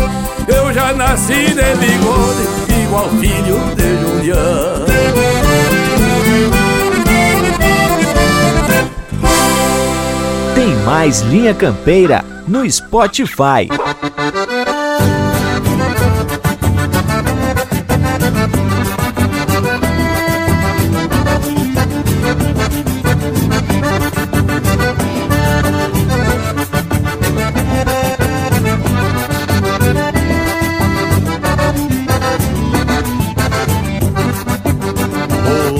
[0.47, 5.38] Eu já nasci de bigode Igual filho de Julián
[10.59, 13.69] Tem mais Linha Campeira no Spotify.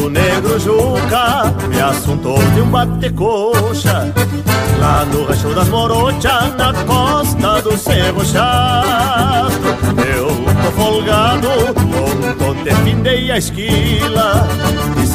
[0.01, 3.48] O negro Juca me assuntou de um batecô
[5.05, 9.53] no rancho das morochas, na costa do Cerro Chato
[10.05, 11.47] Eu tô folgado,
[12.45, 14.45] ontem findei a esquila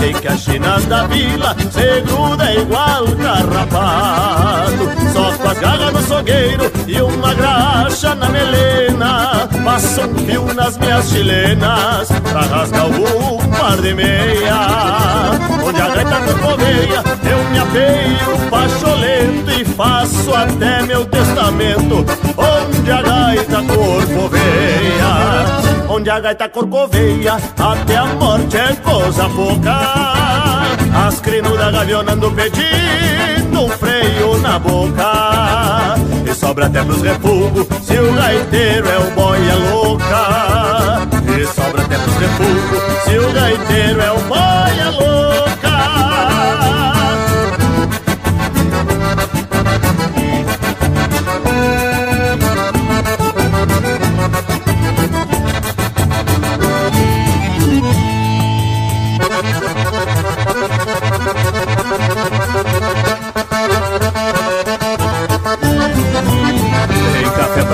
[0.04, 4.84] sei que as chinas da vila se gruda igual carrapato.
[5.12, 9.48] Só com as garras no sogueiro e uma graxa na melena.
[9.64, 15.30] Passo um fio nas minhas chilenas pra rasgar o par de meia.
[15.64, 22.04] Onde a gaita corcoveia eu me apeio pacholento E faço até meu testamento.
[22.36, 30.74] Onde a gaita corcoveia Onde a gaita corcoveia Até a morte é coisa pouca.
[31.06, 35.94] As crinudas gavionando pedindo um freio na boca.
[36.28, 41.08] E sobra até pros refugos Se o gaiteiro é o boia louca.
[41.38, 45.53] E sobra até pros refugos Se o gaiteiro é o boia louca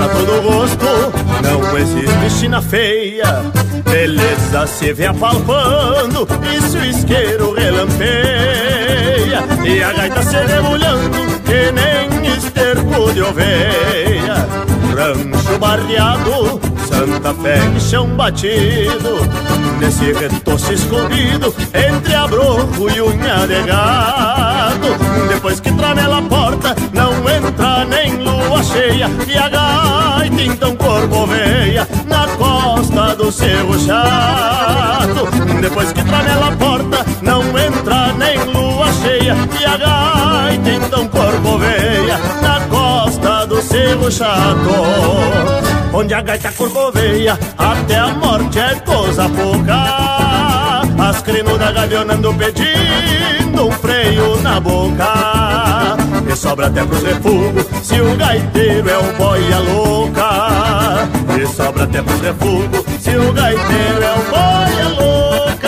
[0.01, 0.85] pra todo gosto,
[1.43, 3.43] não existe china feia.
[3.89, 9.43] Beleza se vê apalpando, e se o isqueiro relampeia.
[9.63, 14.47] E a gaita se debulhando, que nem esterco de oveia.
[14.95, 16.59] Rancho barreado,
[17.01, 19.27] Santa Fé e chão batido.
[19.79, 24.87] Nesse retoço escondido, entre abroco e unha de gado.
[25.27, 29.09] Depois que tramela a porta, não entra nem lua cheia.
[29.27, 35.27] E a gaita então corcoveia na costa do Cerro Chato.
[35.59, 39.35] Depois que tramela a porta, não entra nem lua cheia.
[39.59, 45.70] E a gaita então corcoveia na costa do Cerro Chato.
[45.93, 50.81] Onde a gaita corcoveia, até a morte é coisa pouca.
[51.09, 55.97] As crinudas gavionando pedindo um freio na boca.
[56.31, 61.09] E sobra até pros refugos, se o gaiteiro é o boia louca.
[61.37, 65.60] E sobra até pros refugos, se o gaiteiro é o boia louca.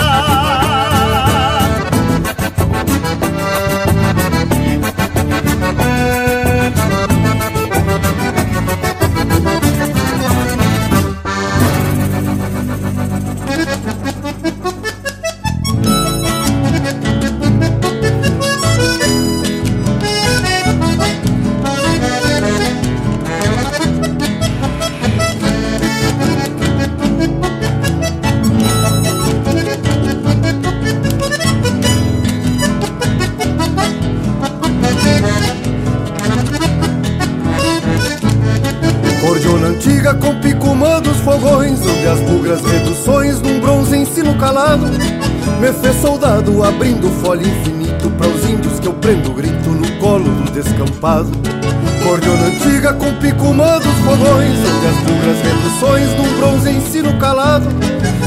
[51.04, 54.58] Cordiona antiga com picumã dos fogões.
[54.58, 57.68] Onde as bugras reduções num bronze ensino calado.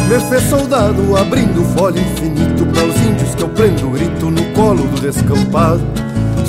[0.07, 4.83] Me fez soldado abrindo folha infinito Para os índios que eu prendo grito no colo
[4.83, 5.81] do descampado.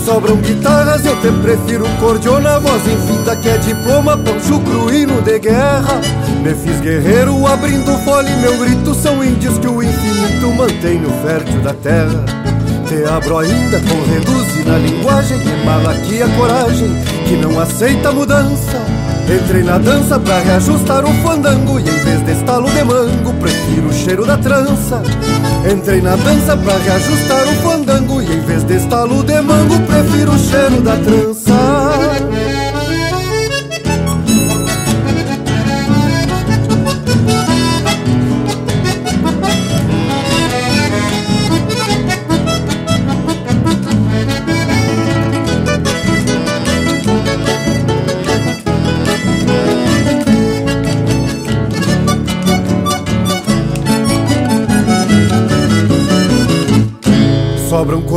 [0.05, 5.38] Sobram guitarras, eu te prefiro cordiona Voz em fita que é diploma, poncho cruíno de
[5.38, 5.98] guerra.
[6.42, 11.60] Me fiz guerreiro abrindo fole Meu grito são índios que o infinito mantém no fértil
[11.62, 12.38] da terra
[13.09, 16.89] Abro ainda com reduzir na linguagem Que mala aqui a coragem,
[17.26, 18.78] que não aceita mudança.
[19.28, 23.89] Entrei na dança pra reajustar o fandango E em vez de estalo de mango, prefiro
[23.89, 25.02] o cheiro da trança.
[25.70, 30.32] Entrei na dança pra reajustar o fandango E em vez de estalo de mango, prefiro
[30.32, 31.38] o cheiro da trança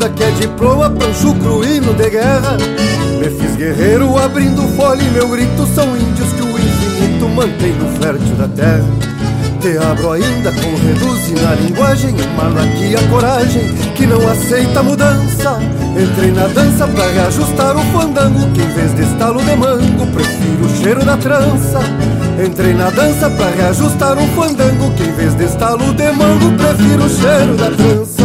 [0.00, 2.56] infinda que é diploma pra um chucro hino de guerra.
[3.18, 8.34] Me fiz guerreiro abrindo fole, meu grito são índios que o infinito mantém no fértil
[8.36, 8.84] da terra.
[9.60, 15.58] Te abro ainda com reduz na linguagem, emalo aqui a coragem que não aceita mudança.
[16.00, 20.64] Entrei na dança pra reajustar o fandango, que em vez de estalo de mango, prefiro
[20.64, 21.80] o cheiro da trança.
[22.42, 27.04] Entrei na dança pra reajustar um fandango Que em vez de estalo de mango Prefiro
[27.04, 28.19] o cheiro da trança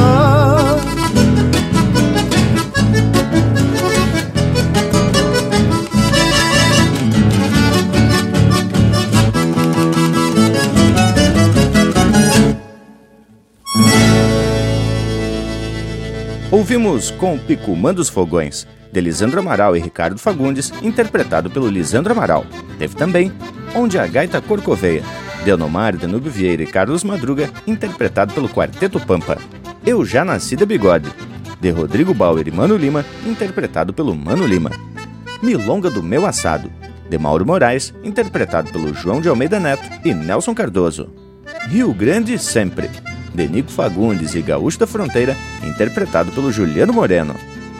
[16.65, 22.43] Ouvimos Com Picumã dos Fogões, de Lisandro Amaral e Ricardo Fagundes, interpretado pelo Lisandro Amaral.
[22.79, 23.31] Teve também
[23.75, 25.03] Onde a Gaita Corcoveia,
[25.43, 29.37] de Onomar, Danúbio Vieira e Carlos Madruga, interpretado pelo Quarteto Pampa.
[29.85, 31.07] Eu Já Nasci de Bigode,
[31.61, 34.71] de Rodrigo Bauer e Mano Lima, interpretado pelo Mano Lima.
[35.43, 36.71] Milonga do Meu Assado,
[37.07, 41.13] de Mauro Moraes, interpretado pelo João de Almeida Neto e Nelson Cardoso.
[41.69, 42.89] Rio Grande Sempre,
[43.35, 47.35] de Nico Fagundes e Gaúcho da Fronteira, interpretado pelo Juliano Moreno.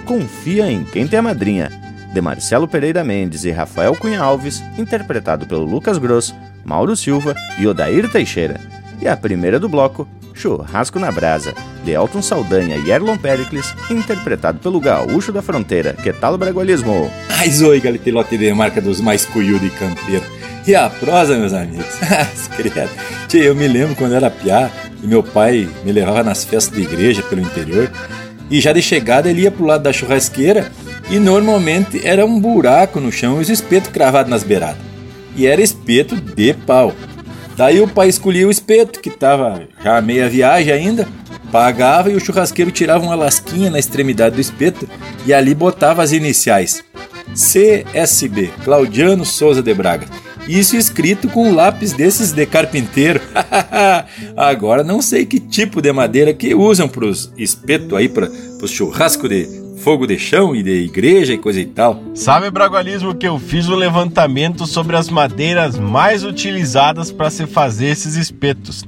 [0.06, 1.72] Confia em quem tem a madrinha,
[2.14, 7.66] de Marcelo Pereira Mendes e Rafael Cunha Alves, interpretado pelo Lucas Gross, Mauro Silva e
[7.66, 8.60] Odair Teixeira.
[9.02, 11.54] E a primeira do bloco, Churrasco na Brasa,
[11.84, 15.94] de Elton Saldanha e Erlon Pericles, interpretado pelo Gaúcho da Fronteira.
[15.94, 17.10] Que tal bragualismo?
[17.30, 20.26] Ai, zoi, galitelote de marca dos mais cuiu de campeiro.
[20.68, 21.86] E a prosa, meus amigos?
[22.58, 22.90] Credo.
[23.34, 24.72] Eu me lembro quando era piá
[25.04, 27.92] e meu pai me levava nas festas de igreja pelo interior
[28.50, 30.72] e já de chegada ele ia pro lado da churrasqueira
[31.10, 34.78] e normalmente era um buraco no chão e os espetos cravados nas beiradas.
[35.36, 36.94] E era espeto de pau.
[37.56, 41.08] Daí o pai escolhia o espeto, que estava já meia viagem ainda,
[41.52, 44.90] pagava e o churrasqueiro tirava uma lasquinha na extremidade do espeto
[45.26, 46.84] e ali botava as iniciais.
[47.34, 50.06] CSB, Claudiano Souza de Braga.
[50.48, 53.20] Isso escrito com um lápis desses de carpinteiro.
[54.38, 58.30] Agora não sei que tipo de madeira que usam para os espetos aí, para
[58.62, 62.02] os churrascos de fogo de chão e de igreja e coisa e tal.
[62.16, 67.90] Sabe, Bragualismo, que eu fiz um levantamento sobre as madeiras mais utilizadas para se fazer
[67.90, 68.84] esses espetos.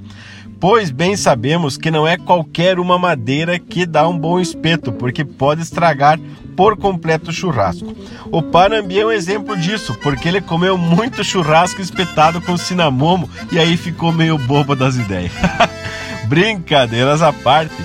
[0.60, 5.24] Pois bem sabemos que não é qualquer uma madeira que dá um bom espeto, porque
[5.24, 6.20] pode estragar
[6.56, 7.96] por completo o churrasco.
[8.32, 13.60] O Panambi é um exemplo disso, porque ele comeu muito churrasco espetado com cinamomo e
[13.60, 15.32] aí ficou meio bobo das ideias.
[16.26, 17.76] Brincadeiras à parte,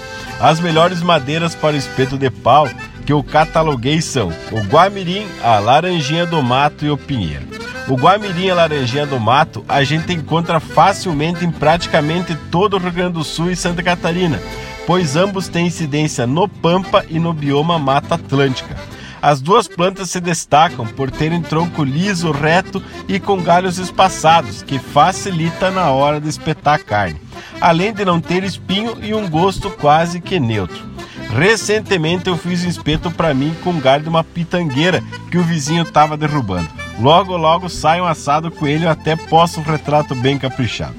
[0.40, 2.66] as melhores madeiras para o espeto de pau
[3.04, 7.46] que eu cataloguei são o guamirim, a laranjinha do mato e o pinheiro.
[7.88, 12.78] O guamirim e a laranjinha do mato a gente encontra facilmente em praticamente todo o
[12.78, 14.40] Rio Grande do Sul e Santa Catarina,
[14.86, 18.76] pois ambos têm incidência no Pampa e no bioma Mata Atlântica.
[19.20, 24.80] As duas plantas se destacam por terem tronco liso, reto e com galhos espaçados, que
[24.80, 27.20] facilita na hora de espetar a carne,
[27.60, 30.91] além de não ter espinho e um gosto quase que neutro.
[31.34, 35.82] Recentemente eu fiz um espeto para mim com galho de uma pitangueira que o vizinho
[35.82, 36.68] estava derrubando.
[37.00, 40.94] Logo, logo sai um assado coelho, até posto um retrato bem caprichado.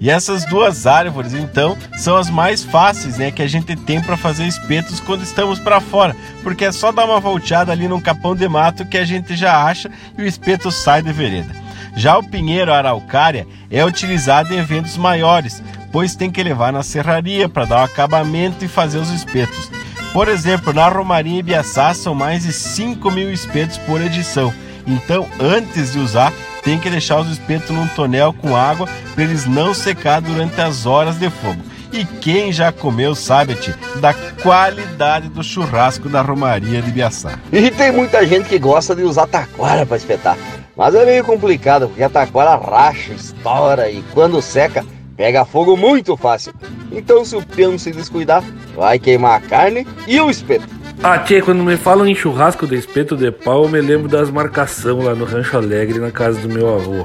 [0.00, 4.16] E essas duas árvores, então, são as mais fáceis, né, que a gente tem para
[4.16, 8.34] fazer espetos quando estamos para fora, porque é só dar uma volteada ali num capão
[8.34, 11.54] de mato que a gente já acha e o espeto sai de vereda.
[11.96, 17.48] Já o pinheiro araucária é utilizado em eventos maiores, pois tem que levar na serraria
[17.48, 19.70] para dar o acabamento e fazer os espetos.
[20.12, 24.52] Por exemplo, na Romaria Ibiaçá são mais de 5 mil espetos por edição.
[24.86, 26.32] Então, antes de usar,
[26.62, 30.86] tem que deixar os espetos num tonel com água para eles não secar durante as
[30.86, 31.60] horas de fogo.
[31.92, 34.12] E quem já comeu sabe, tia, da
[34.42, 37.38] qualidade do churrasco da Romaria de Ibiaçá.
[37.50, 40.36] E tem muita gente que gosta de usar taquara para espetar.
[40.76, 44.84] Mas é meio complicado, porque a taquara racha, estoura e quando seca,
[45.18, 46.54] pega fogo muito fácil.
[46.92, 48.42] Então se o peão se descuidar,
[48.74, 50.66] vai queimar a carne e o espeto.
[51.02, 54.30] Ah, tia, quando me falam em churrasco de espeto de pau, eu me lembro das
[54.30, 57.04] marcações lá no Rancho Alegre, na casa do meu avô.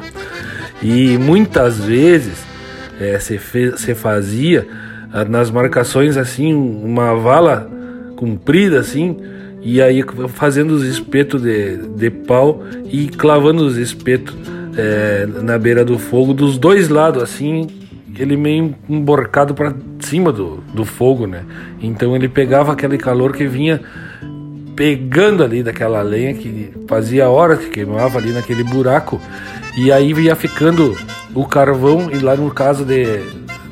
[0.81, 2.37] E muitas vezes
[2.99, 4.67] é, fez, se fazia
[5.11, 7.69] ah, nas marcações assim, uma vala
[8.15, 9.17] comprida assim,
[9.61, 14.35] e aí fazendo os espetos de, de pau e clavando os espetos
[14.77, 17.67] é, na beira do fogo dos dois lados, assim,
[18.17, 21.43] ele meio emborcado para cima do, do fogo, né?
[21.81, 23.81] Então ele pegava aquele calor que vinha
[24.75, 29.21] pegando ali daquela lenha que fazia horas que queimava ali naquele buraco
[29.77, 30.97] e aí ia ficando
[31.33, 33.05] o carvão e lá no caso de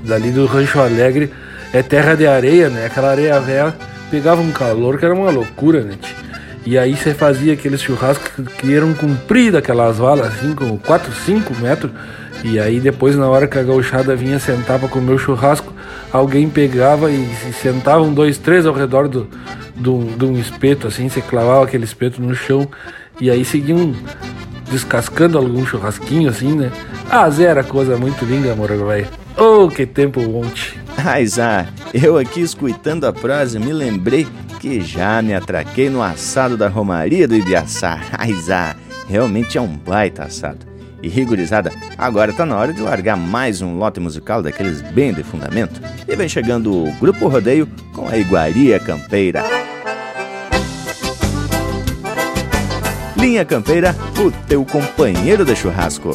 [0.04, 1.32] dali do Rancho Alegre
[1.74, 2.86] é terra de areia, né?
[2.86, 3.74] Aquela areia velha
[4.10, 5.96] pegava um calor que era uma loucura, né?
[6.02, 6.21] tio?
[6.66, 11.56] E aí você fazia aqueles churrascos que eram compridos, aquelas valas assim, com 4, 5
[11.56, 11.92] metros.
[12.44, 15.74] E aí depois, na hora que a gauchada vinha sentar pra comer o churrasco,
[16.12, 19.28] alguém pegava e se sentavam dois, três ao redor do,
[19.76, 22.68] do, de um espeto, assim, você clavava aquele espeto no chão
[23.20, 23.94] e aí seguiam
[24.72, 26.72] descascando algum churrasquinho, assim, né?
[27.10, 29.08] Ah, era coisa muito linda, amor, velho.
[29.38, 30.80] Oh, que tempo ontem.
[31.04, 34.28] Mas ah, eu aqui escutando a prosa me lembrei
[34.62, 38.00] que já me atraquei no assado da Romaria do Ibiaçá.
[38.14, 38.76] Ah,
[39.10, 40.68] realmente é um baita assado.
[41.02, 45.24] E rigorizada, agora tá na hora de largar mais um lote musical daqueles bem de
[45.24, 45.82] fundamento.
[46.08, 49.44] E vem chegando o Grupo Rodeio com a Iguaria Campeira.
[53.18, 56.12] Linha Campeira, o teu companheiro de churrasco.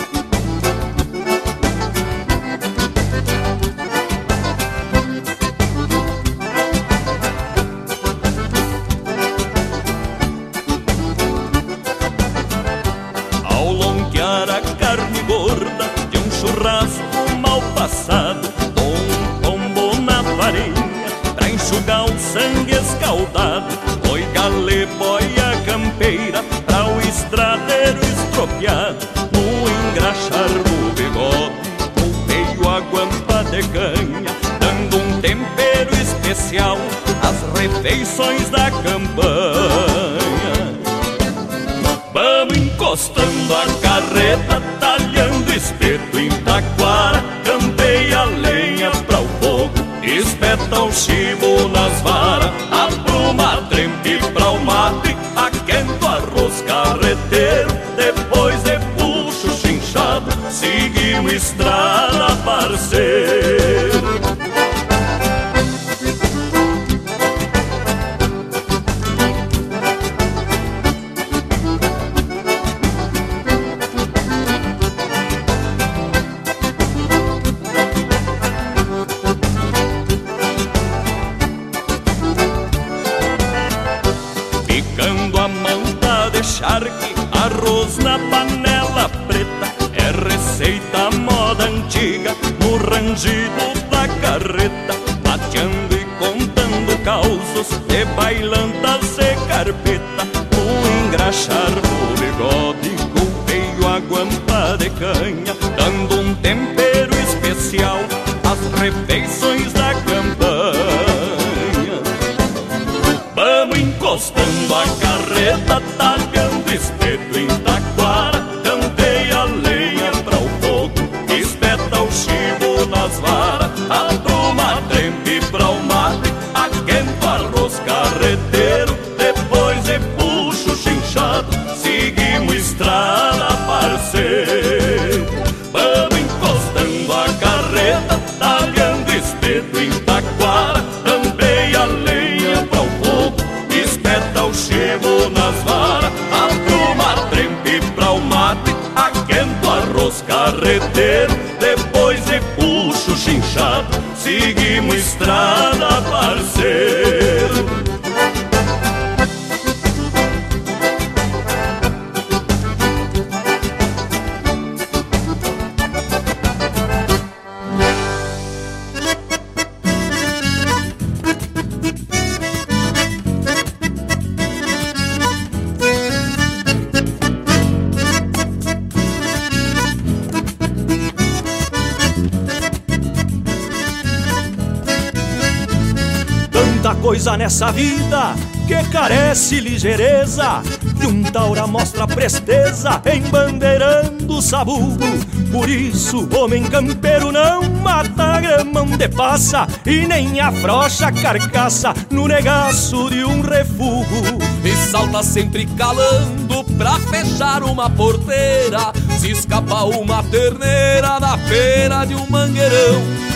[187.07, 188.35] Coisa nessa vida
[188.67, 190.61] que carece ligeireza.
[191.01, 195.07] E um taura mostra presteza embandeirando o sabugo.
[195.53, 203.09] Por isso, homem campeiro não mata grama onde passa E nem afrocha carcaça no negaço
[203.09, 204.43] de um refugo.
[204.65, 208.93] E salta sempre calando pra fechar uma porteira.
[209.21, 213.36] Se escapa uma terneira da feira de um mangueirão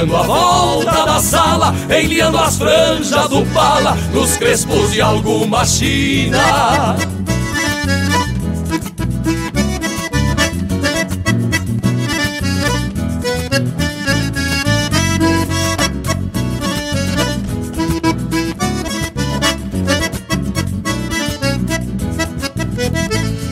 [0.01, 6.95] dando a volta da sala, enliando as franjas do pala, nos crespos de alguma china.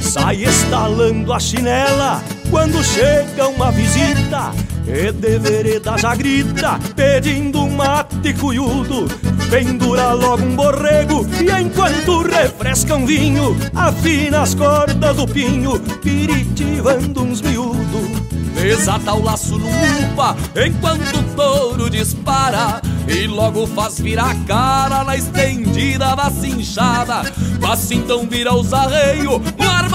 [0.02, 4.52] Sai estalando a chinela quando chega uma visita
[4.90, 9.07] e de vereda já grita, pedindo um mate cuiudo.
[9.49, 17.24] Pendura logo um borrego e enquanto refresca um vinho Afina as cordas do pinho, piritivando
[17.24, 24.32] uns miúdos Desata o laço no upa enquanto o touro dispara E logo faz virar
[24.32, 27.24] a cara na estendida da cinchada
[27.60, 29.41] Mas então vira os arreios,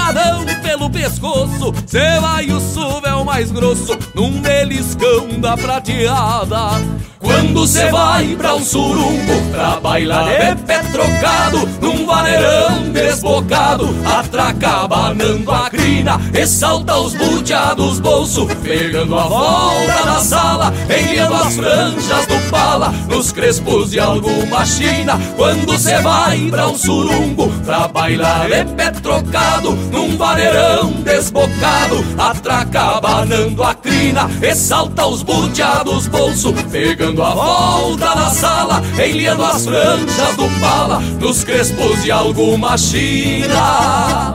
[0.05, 6.81] armadão pelo pescoço Cê vai o suvel mais grosso num beliscão da prateada.
[7.25, 14.87] Quando cê vai pra um surumbo Pra bailar de pé trocado Num vaneirão desbocado Atraca
[14.87, 21.57] banando a crina E salta os buteados bolso Pegando a volta da sala Enviando as
[21.57, 25.19] franjas do pala Nos crespos de alguma china.
[25.37, 33.01] Quando cê vai pra um surumbo Pra bailar de pé trocado Num vaneirão desbocado Atraca
[33.01, 39.65] banando a crina E salta os buteados bolso Pegando a volta da sala, enliando as
[39.65, 44.35] franjas do pala, nos crespos de alguma china.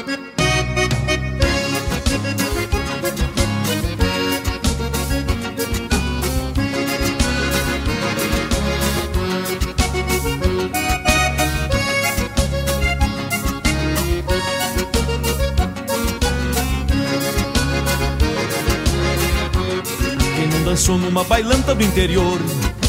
[20.71, 22.39] Dançou numa bailanta do interior.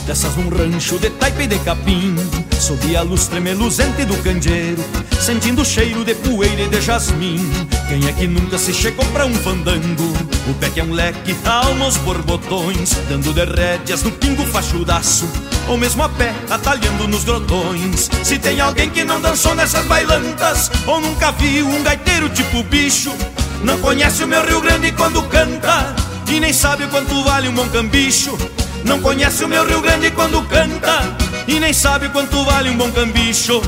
[0.07, 2.15] Dessas num rancho de taipa e de capim
[2.61, 4.83] Sob a luz tremeluzente do candeeiro
[5.21, 7.41] Sentindo o cheiro de poeira e de jasmim.
[7.89, 10.13] Quem é que nunca se chegou pra um fandango?
[10.49, 15.29] O pé que é um leque, alma aos borbotões Dando de rédeas no pingo fachudaço
[15.67, 18.09] Ou mesmo a pé, atalhando nos grotões.
[18.23, 23.13] Se tem alguém que não dançou nessas bailantas Ou nunca viu um gaiteiro tipo bicho
[23.65, 27.69] Não conhece o meu Rio Grande quando canta E nem sabe quanto vale um bom
[27.69, 28.39] cambicho.
[28.87, 31.15] Não conhece o meu Rio Grande quando canta.
[31.47, 33.61] E nem sabe quanto vale um bom cambicho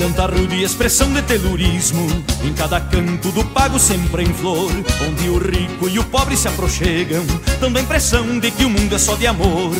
[0.00, 2.08] Bailanta rude expressão de telurismo.
[2.42, 4.72] Em cada canto do pago sempre em flor
[5.06, 7.22] Onde o rico e o pobre se aproxegam.
[7.60, 9.76] Dando a impressão de que o mundo é só de amor.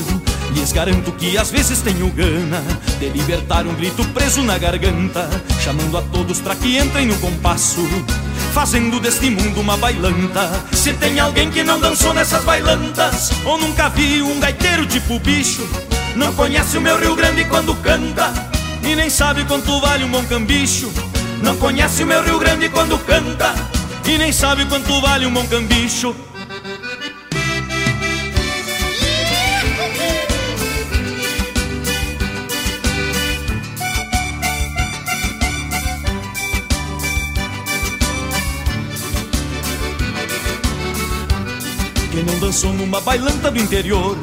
[0.53, 2.63] Lhes garanto que às vezes tenho gana
[2.99, 5.27] De libertar um grito preso na garganta
[5.59, 7.81] Chamando a todos pra que entrem no compasso.
[8.53, 10.51] Fazendo deste mundo uma bailanta.
[10.73, 15.67] Se tem alguém que não dançou nessas bailantas Ou nunca viu um gaiteiro tipo bicho
[16.15, 18.49] Não conhece o meu Rio Grande quando canta
[18.82, 20.90] e nem sabe quanto vale um bom cambicho.
[21.43, 23.55] Não conhece o meu Rio Grande quando canta
[24.07, 26.15] e nem sabe quanto vale um bom cambicho.
[42.12, 44.19] Quem não dançou numa bailanta do interior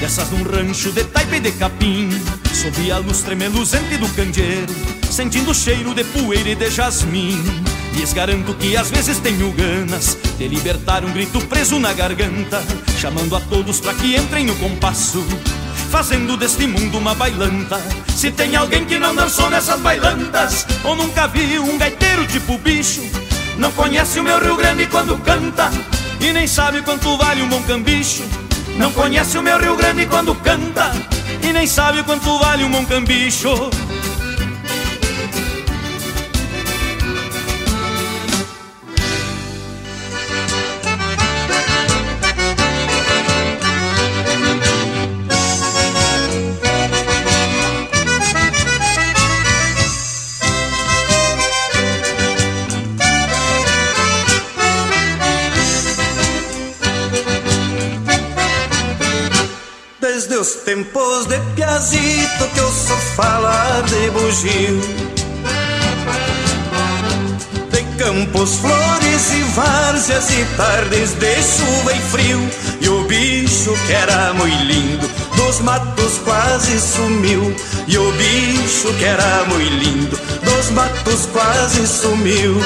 [0.00, 2.08] Dessas num rancho de taipa e de capim
[2.54, 4.74] Sob a luz tremeluzente do candeeiro
[5.10, 7.38] Sentindo o cheiro de poeira e de jasmim
[7.92, 12.62] Lhes garanto que às vezes tenho ganas de libertar um grito preso na garganta,
[12.98, 15.24] chamando a todos para que entrem no compasso,
[15.90, 17.80] fazendo deste mundo uma bailanta.
[18.16, 23.02] Se tem alguém que não dançou nessas bailantas, ou nunca viu um gaiteiro tipo bicho,
[23.58, 25.70] não conhece o meu Rio Grande quando canta,
[26.20, 28.22] e nem sabe quanto vale um bom cambicho.
[28.78, 30.92] Não conhece o meu Rio Grande quando canta,
[31.42, 33.70] e nem sabe quanto vale um bom cambicho.
[60.40, 64.80] Os tempos de Piazito que eu sou falar de bugio.
[67.70, 72.50] De campos, flores e várzeas e tardes de chuva e frio.
[72.80, 77.54] E o bicho que era muito lindo dos matos quase sumiu.
[77.86, 82.56] E o bicho que era muito lindo dos matos quase sumiu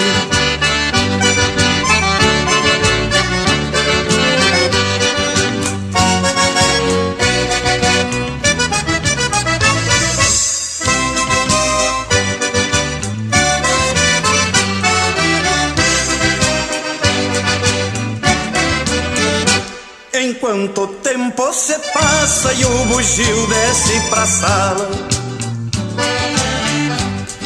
[20.24, 24.88] Enquanto o tempo se passa e o bugio desce pra sala.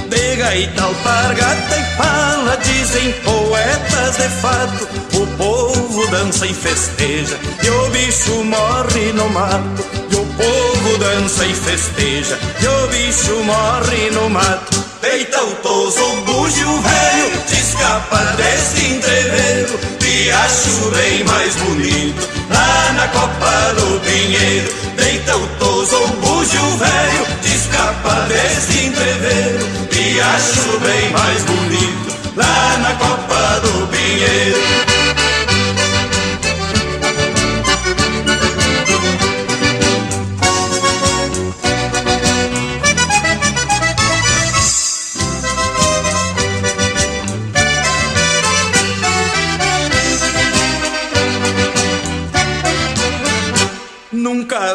[0.09, 7.69] De gaita, alpargata e pala Dizem poetas de fato O povo dança e festeja E
[7.69, 14.11] o bicho morre no mato E o povo dança e festeja E o bicho morre
[14.11, 14.85] no mato.
[15.03, 22.29] Deita o toso, bugio velho Te escapa desse entreveiro Te acho bem mais bonito.
[22.49, 29.87] Lá na copa do pinheiro Deita o toso, o bugio velho Te escapa desse entreveiro
[29.91, 32.37] Te acho bem mais bonito.
[32.37, 34.88] Lá na copa do pinheiro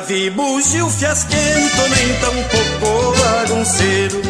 [0.02, 4.22] Vi bugio fiasquento, nem tampouco bagunceiro.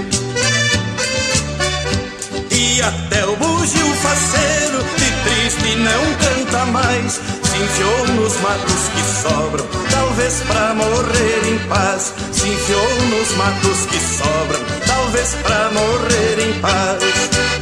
[2.52, 7.14] E até o bugio faceiro, de triste não canta mais.
[7.14, 12.14] Se enfiou nos matos que sobram, talvez pra morrer em paz.
[12.34, 17.53] Se enfiou nos matos que sobram, talvez pra morrer em paz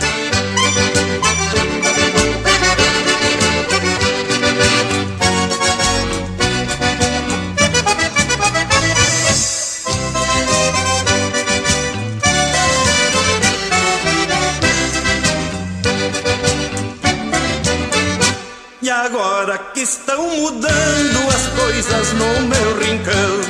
[19.12, 23.42] agora que estão mudando as coisas no meu rincão.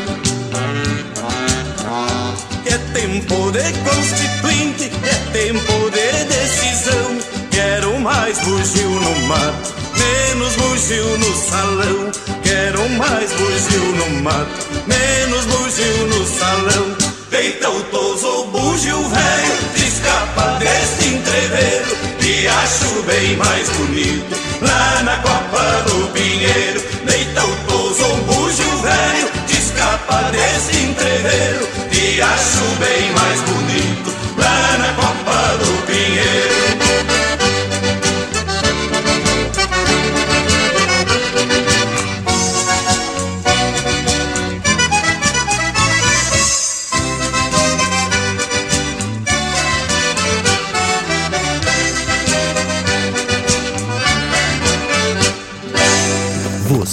[2.65, 7.19] É tempo de constituinte, é tempo de decisão.
[7.51, 12.11] Quero mais bugio no mato, menos bugio no salão.
[12.41, 16.97] Quero mais bugio no mato, menos bugio no salão.
[17.29, 25.17] Deita o toso, bugio velho, escapa deste entreveiro Te acho bem mais bonito, lá na
[25.17, 32.63] copa do pinheiro Deita o toso, o bugio velho, te escapa deste entreveiro Te acho
[32.79, 36.50] bem mais bonito, lá na copa do pinheiro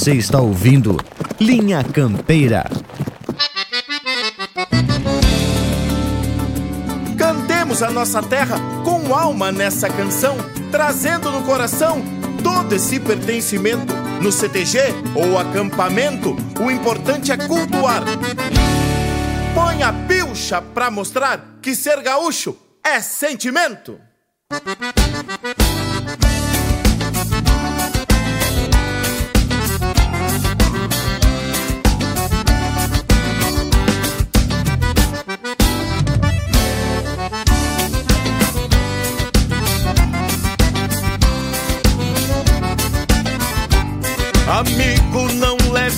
[0.08, 0.96] Você está ouvindo
[1.38, 2.64] Linha Campeira.
[7.18, 10.38] Cantemos a nossa terra com alma nessa canção,
[10.70, 12.02] trazendo no coração
[12.42, 13.92] todo esse pertencimento.
[14.22, 14.78] No CTG
[15.14, 18.02] ou acampamento, o importante é cultuar.
[19.54, 24.00] Põe a pilcha pra mostrar que ser gaúcho é sentimento.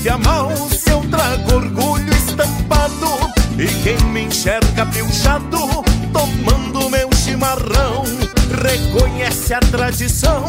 [0.01, 3.33] Leve a mal se eu trago orgulho estampado.
[3.59, 5.59] E quem me enxerga pilchado,
[6.13, 8.05] tomando meu chimarrão,
[8.63, 10.45] reconhece a tradição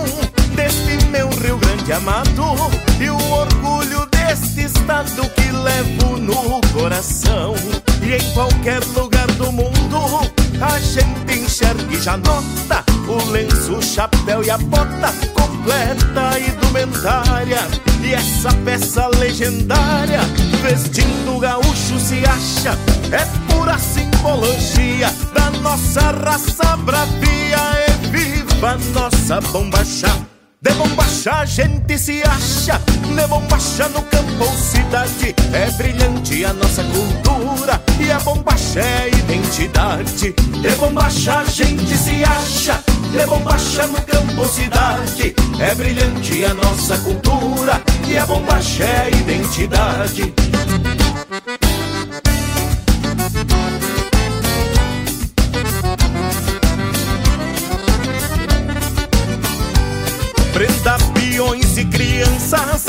[0.56, 2.56] deste meu Rio Grande amado
[3.00, 7.54] e o orgulho deste estado que levo no coração.
[8.02, 13.82] E em qualquer lugar do mundo a gente enxerga e já nota o lenço, o
[13.82, 17.60] chapéu e a bota completa e indumentária.
[18.04, 20.22] E essa peça legendária,
[20.62, 22.78] vestindo gaúcho se acha,
[23.12, 27.58] é pura simbologia da nossa raça bravia.
[27.88, 30.31] E viva nossa bombacha!
[30.64, 35.34] De bombacha a gente se acha, de bombacha no campo ou cidade.
[35.54, 40.36] É brilhante a nossa cultura e a bombacha é identidade.
[40.62, 42.80] De bombacha a gente se acha,
[43.12, 45.34] de bombacha no campo ou cidade.
[45.60, 50.32] É brilhante a nossa cultura e a bombacha é identidade.
[60.54, 62.86] Prenda peões e crianças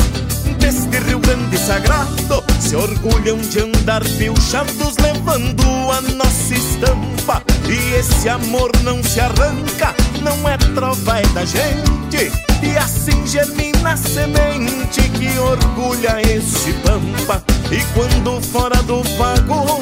[0.59, 7.43] deste Rio Grande sagrado se orgulham de andar pilchados levando a nossa estampa.
[7.69, 12.33] E esse amor não se arranca, não é trova, é da gente.
[12.63, 17.43] E assim germina a semente que orgulha esse pampa.
[17.71, 19.81] E quando fora do pago,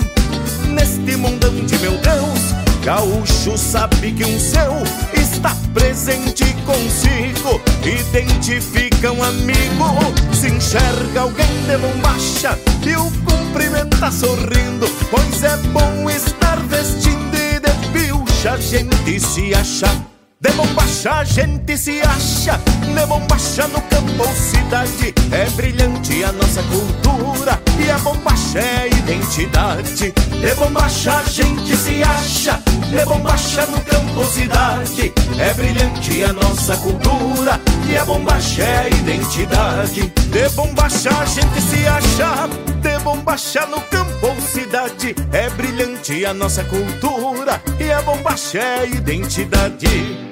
[0.69, 4.73] neste mundão de meu Deus, gaúcho sabe que um seu
[5.15, 7.61] está presente consigo.
[7.85, 14.87] Identifica um amigo, se enxerga alguém de bombacha e o cumprimenta sorrindo.
[15.11, 20.20] Pois é bom estar vestindo e de pilcha a gente se acha.
[20.43, 22.59] De bombacha a gente se acha,
[22.95, 25.15] de bombacha no campo ou cidade.
[25.31, 30.15] É brilhante a nossa cultura e a bombacha é identidade.
[30.41, 32.59] De bombacha a gente se acha,
[32.89, 35.13] de bombacha no campo ou cidade.
[35.39, 40.11] É brilhante a nossa cultura e a bombacha é identidade.
[40.11, 42.49] De bombacha a gente se acha,
[42.81, 45.15] de bombacha no campo ou cidade.
[45.33, 50.30] É brilhante a nossa cultura e a bombacha é identidade.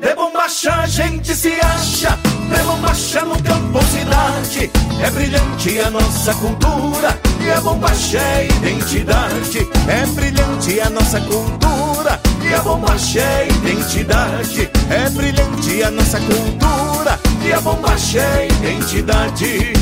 [0.00, 2.18] De bombacha a gente se acha,
[2.50, 4.70] de bombacha no campo cidade.
[5.02, 9.68] É brilhante a nossa cultura e a bombacha é identidade.
[9.88, 14.70] É brilhante a nossa cultura e a bombacha é identidade.
[14.90, 19.72] É brilhante a nossa cultura e a bombacha é identidade.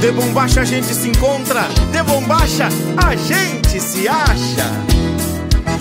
[0.00, 1.62] De bombacha a gente se encontra,
[1.92, 5.11] de bombacha a gente se acha.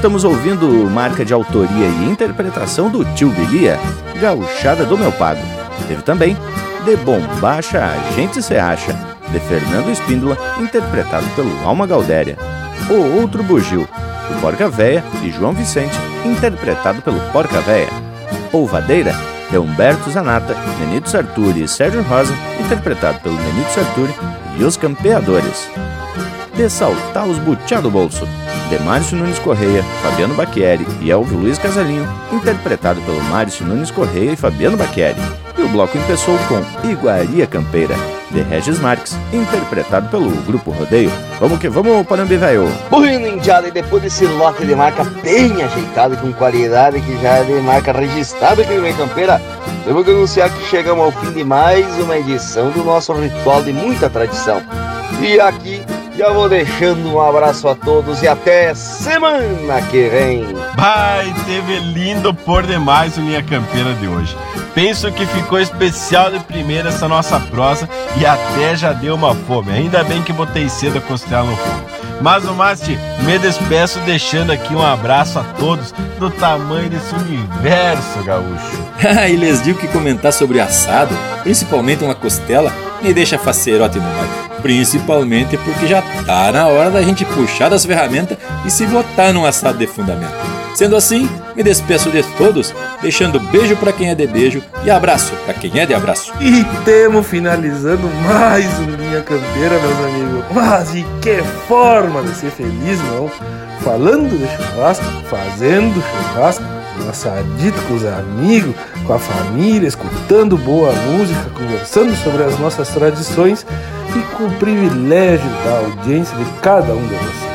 [0.00, 3.78] Estamos ouvindo marca de autoria e interpretação do Tio Bilia,
[4.18, 5.42] Gauchada do Meu Pago.
[5.86, 6.34] Teve também
[6.86, 8.94] De Bombacha a Gente Se Acha,
[9.30, 12.38] de Fernando Espíndola, interpretado pelo Alma Galdéria.
[12.88, 17.90] O Outro Bugio, do Porca Véia e João Vicente, interpretado pelo Porca Véia.
[18.50, 19.14] Polvadeira,
[19.50, 24.14] de Humberto Zanata, Nenito Sarturi e Sérgio Rosa, interpretado pelo Nenito Sarturi
[24.58, 25.68] e os Campeadores.
[26.54, 28.26] De Saltar os Butiá do Bolso,
[28.68, 34.32] de Márcio Nunes Correia, Fabiano Bacchieri e Elvio Luiz Casalinho, interpretado pelo Márcio Nunes Correia
[34.32, 35.20] e Fabiano Bacchieri.
[35.58, 37.94] E o bloco empeçou com Iguaria Campeira,
[38.30, 41.10] de Regis Marques, interpretado pelo Grupo Rodeio.
[41.40, 42.68] Vamos que vamos, Panambi Velho!
[42.88, 47.44] Bueno, Indiada, e depois desse lote de marca bem ajeitado com qualidade, que já é
[47.44, 49.40] de marca registrada aqui no Meio Campeira,
[49.84, 53.72] temos que anunciar que chegamos ao fim de mais uma edição do nosso ritual de
[53.72, 54.62] muita tradição.
[55.20, 55.82] E aqui
[56.20, 60.44] já vou deixando um abraço a todos e até semana que vem.
[60.76, 64.36] Vai, teve lindo por demais o Linha Campeira de hoje.
[64.74, 67.88] Penso que ficou especial de primeira essa nossa prosa
[68.18, 69.72] e até já deu uma fome.
[69.72, 71.99] Ainda bem que botei cedo a costela no fogo.
[72.20, 78.22] Mas o Masti, me despeço deixando aqui um abraço a todos do tamanho desse universo
[78.24, 78.84] gaúcho.
[79.28, 82.72] e les digo que comentar sobre assado, principalmente uma costela,
[83.02, 84.50] me deixa facerote no bairro.
[84.60, 88.36] Principalmente porque já tá na hora da gente puxar das ferramentas
[88.66, 90.59] e se botar num assado de fundamento.
[90.74, 95.32] Sendo assim, me despeço de todos, deixando beijo para quem é de beijo e abraço
[95.44, 96.32] para quem é de abraço.
[96.40, 100.44] E temos finalizando mais um Linha Campeira, meus amigos.
[100.52, 103.30] Mas e que forma de ser feliz, não?
[103.80, 106.64] Falando de churrasco, fazendo churrasco,
[107.08, 108.74] assadito com os amigos,
[109.06, 113.66] com a família, escutando boa música, conversando sobre as nossas tradições
[114.14, 117.49] e com o privilégio da audiência de cada um de vocês.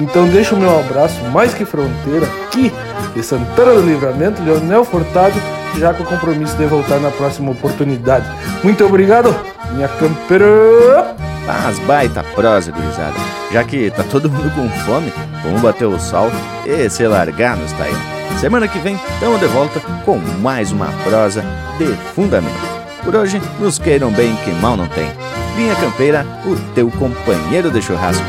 [0.00, 2.72] Então deixo o meu abraço mais que fronteira aqui
[3.14, 5.34] de Santana do Livramento, Leonel Furtado,
[5.76, 8.26] já com o compromisso de voltar na próxima oportunidade.
[8.62, 9.34] Muito obrigado,
[9.72, 11.16] minha campeira!
[11.46, 13.14] Mas baita prosa, gurizada.
[13.50, 15.12] Já que tá todo mundo com fome,
[15.42, 16.30] vamos bater o sol
[16.66, 18.18] e se largar nos Taínos.
[18.38, 21.42] Semana que vem, estamos de volta com mais uma prosa
[21.78, 22.78] de fundamento.
[23.02, 25.10] Por hoje, nos queiram bem que mal não tem.
[25.56, 28.26] Vinha Campeira, o teu companheiro de churrasco.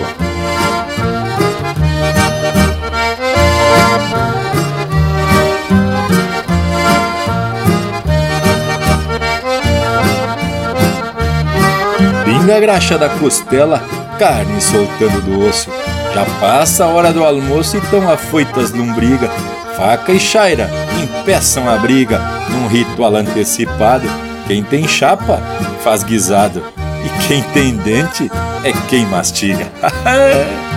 [12.35, 13.81] A graxa da costela,
[14.17, 15.69] carne soltando do osso.
[16.13, 19.29] Já passa a hora do almoço e tão afoitas lombriga.
[19.77, 20.69] Faca e chaira
[21.01, 22.19] impeçam a briga
[22.49, 24.07] num ritual antecipado.
[24.45, 25.41] Quem tem chapa
[25.83, 26.61] faz guisado
[27.05, 28.29] e quem tem dente
[28.63, 29.67] é quem mastiga.